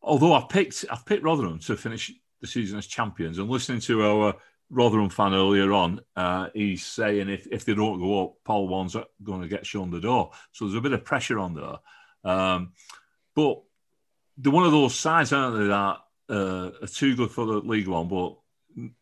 although 0.00 0.32
I 0.32 0.46
picked 0.48 0.84
I've 0.88 1.04
picked 1.04 1.24
Rotherham 1.24 1.58
to 1.60 1.76
finish 1.76 2.12
the 2.40 2.46
season 2.46 2.78
as 2.78 2.86
champions, 2.86 3.38
and 3.38 3.50
listening 3.50 3.80
to 3.80 4.04
our 4.04 4.34
Rotherham 4.70 5.10
fan 5.10 5.34
earlier 5.34 5.72
on, 5.72 6.00
uh, 6.14 6.50
he's 6.54 6.86
saying 6.86 7.28
if, 7.28 7.48
if 7.50 7.64
they 7.64 7.74
don't 7.74 7.98
go 7.98 8.24
up, 8.24 8.34
Paul 8.44 8.68
Warne's 8.68 8.96
going 9.24 9.42
to 9.42 9.48
get 9.48 9.66
shown 9.66 9.90
the 9.90 10.00
door. 10.00 10.30
So 10.52 10.66
there's 10.66 10.78
a 10.78 10.80
bit 10.80 10.92
of 10.92 11.04
pressure 11.04 11.40
on 11.40 11.54
there. 11.54 12.32
Um, 12.32 12.72
but 13.34 13.62
they're 14.38 14.52
one 14.52 14.64
of 14.64 14.72
those 14.72 14.94
sides, 14.94 15.32
aren't 15.32 15.58
they, 15.58 15.66
that 15.66 15.98
uh, 16.30 16.70
are 16.82 16.86
too 16.86 17.14
good 17.16 17.30
for 17.30 17.44
the 17.46 17.54
League 17.58 17.88
One, 17.88 18.08
but 18.08 18.36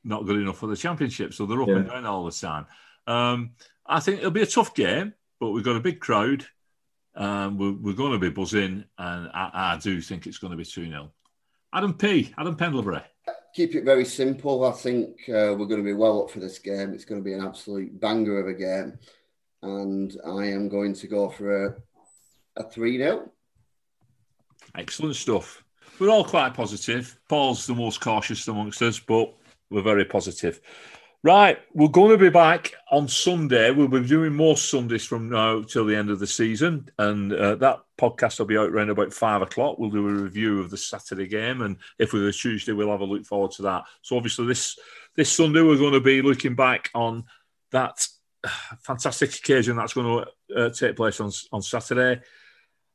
not 0.04 0.26
good 0.26 0.36
enough 0.36 0.58
for 0.58 0.66
the 0.66 0.76
Championship. 0.76 1.32
So 1.34 1.46
they're 1.46 1.62
up 1.62 1.68
Yeah. 1.68 1.76
and 1.76 1.88
down 1.88 2.06
all 2.06 2.24
the 2.24 2.32
time. 2.32 2.66
Um, 3.06 3.50
I 3.86 4.00
think 4.00 4.18
it'll 4.18 4.30
be 4.30 4.42
a 4.42 4.46
tough 4.46 4.74
game, 4.74 5.14
but 5.38 5.50
we've 5.50 5.64
got 5.64 5.76
a 5.76 5.80
big 5.80 6.00
crowd. 6.00 6.46
Um, 7.14 7.58
we're, 7.58 7.72
we're 7.72 7.94
going 7.96 8.12
to 8.12 8.18
be 8.18 8.30
buzzing, 8.30 8.84
and 8.98 9.28
I, 9.34 9.50
I 9.74 9.78
do 9.82 10.00
think 10.00 10.26
it's 10.26 10.38
going 10.38 10.52
to 10.52 10.56
be 10.56 10.64
2 10.64 10.88
0. 10.88 11.10
Adam 11.72 11.94
P. 11.94 12.32
Adam 12.38 12.56
Pendlebury. 12.56 13.02
Keep 13.54 13.74
it 13.74 13.84
very 13.84 14.04
simple. 14.04 14.64
I 14.64 14.72
think 14.72 15.16
uh, 15.28 15.54
we're 15.58 15.66
going 15.66 15.80
to 15.80 15.84
be 15.84 15.92
well 15.92 16.22
up 16.22 16.30
for 16.30 16.38
this 16.40 16.58
game. 16.58 16.92
It's 16.94 17.04
going 17.04 17.20
to 17.20 17.24
be 17.24 17.32
an 17.32 17.44
absolute 17.44 17.98
banger 18.00 18.40
of 18.40 18.46
a 18.48 18.54
game, 18.54 18.98
and 19.62 20.16
I 20.24 20.46
am 20.46 20.68
going 20.68 20.94
to 20.94 21.06
go 21.06 21.28
for 21.28 21.66
a 21.66 21.74
a 22.56 22.68
three 22.68 22.96
0 22.98 23.30
Excellent 24.74 25.16
stuff. 25.16 25.64
We're 25.98 26.10
all 26.10 26.24
quite 26.24 26.54
positive. 26.54 27.18
Paul's 27.28 27.66
the 27.66 27.74
most 27.74 28.00
cautious 28.00 28.46
amongst 28.48 28.80
us, 28.82 28.98
but 28.98 29.34
we're 29.70 29.82
very 29.82 30.04
positive. 30.04 30.60
Right, 31.22 31.58
we're 31.74 31.88
going 31.88 32.12
to 32.12 32.16
be 32.16 32.30
back 32.30 32.72
on 32.90 33.06
Sunday. 33.06 33.70
We'll 33.70 33.88
be 33.88 34.06
doing 34.06 34.34
more 34.34 34.56
Sundays 34.56 35.04
from 35.04 35.28
now 35.28 35.60
till 35.60 35.84
the 35.84 35.94
end 35.94 36.08
of 36.08 36.18
the 36.18 36.26
season, 36.26 36.88
and 36.98 37.30
uh, 37.34 37.56
that 37.56 37.80
podcast 38.00 38.38
will 38.38 38.46
be 38.46 38.56
out 38.56 38.70
around 38.70 38.88
about 38.88 39.12
five 39.12 39.42
o'clock. 39.42 39.78
We'll 39.78 39.90
do 39.90 40.08
a 40.08 40.12
review 40.12 40.60
of 40.60 40.70
the 40.70 40.78
Saturday 40.78 41.26
game, 41.26 41.60
and 41.60 41.76
if 41.98 42.14
we're 42.14 42.28
a 42.28 42.32
Tuesday, 42.32 42.72
we'll 42.72 42.90
have 42.90 43.02
a 43.02 43.04
look 43.04 43.26
forward 43.26 43.50
to 43.52 43.62
that. 43.62 43.84
So 44.00 44.16
obviously, 44.16 44.46
this 44.46 44.78
this 45.14 45.30
Sunday 45.30 45.60
we're 45.60 45.76
going 45.76 45.92
to 45.92 46.00
be 46.00 46.22
looking 46.22 46.54
back 46.54 46.88
on 46.94 47.24
that 47.72 48.08
fantastic 48.80 49.34
occasion 49.34 49.76
that's 49.76 49.92
going 49.92 50.24
to 50.24 50.56
uh, 50.56 50.70
take 50.70 50.96
place 50.96 51.20
on 51.20 51.30
on 51.52 51.60
Saturday. 51.60 52.22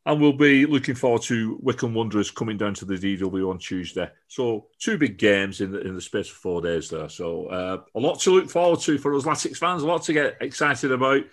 And 0.08 0.22
we'll 0.22 0.34
be 0.34 0.68
looking 0.68 0.94
forward 0.94 1.24
to 1.24 1.58
Wycombe 1.62 1.96
Wanderers 1.96 2.30
coming 2.30 2.58
down 2.58 2.76
to 2.76 2.86
the 2.86 2.94
DW 2.94 3.50
on 3.50 3.58
Tuesday. 3.58 4.10
So 4.28 4.68
two 4.80 5.00
big 5.00 5.18
games 5.18 5.62
in 5.62 5.72
the 5.72 5.82
in 5.82 5.96
the 5.96 6.02
space 6.02 6.30
of 6.30 6.36
four 6.36 6.62
days 6.62 6.90
there. 6.90 7.10
So 7.10 7.48
uh, 7.48 7.82
a 7.96 8.00
lot 8.00 8.20
to 8.22 8.32
look 8.32 8.50
forward 8.50 8.82
to 8.82 9.00
for 9.00 9.16
us 9.16 9.24
Latics 9.24 9.58
fans, 9.58 9.82
a 9.82 9.88
lot 9.88 10.04
to 10.04 10.14
get 10.14 10.38
excited 10.42 10.92
about. 10.92 11.24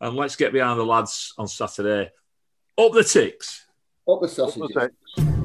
And 0.00 0.16
let's 0.16 0.36
get 0.36 0.52
behind 0.52 0.78
the 0.78 0.84
lads 0.84 1.34
on 1.38 1.48
Saturday. 1.48 2.12
Up 2.78 2.92
the 2.92 3.04
ticks. 3.04 3.66
Up 4.08 4.20
the 4.20 4.28
sausages. 4.28 4.70
That's 4.74 4.92
it. 5.18 5.39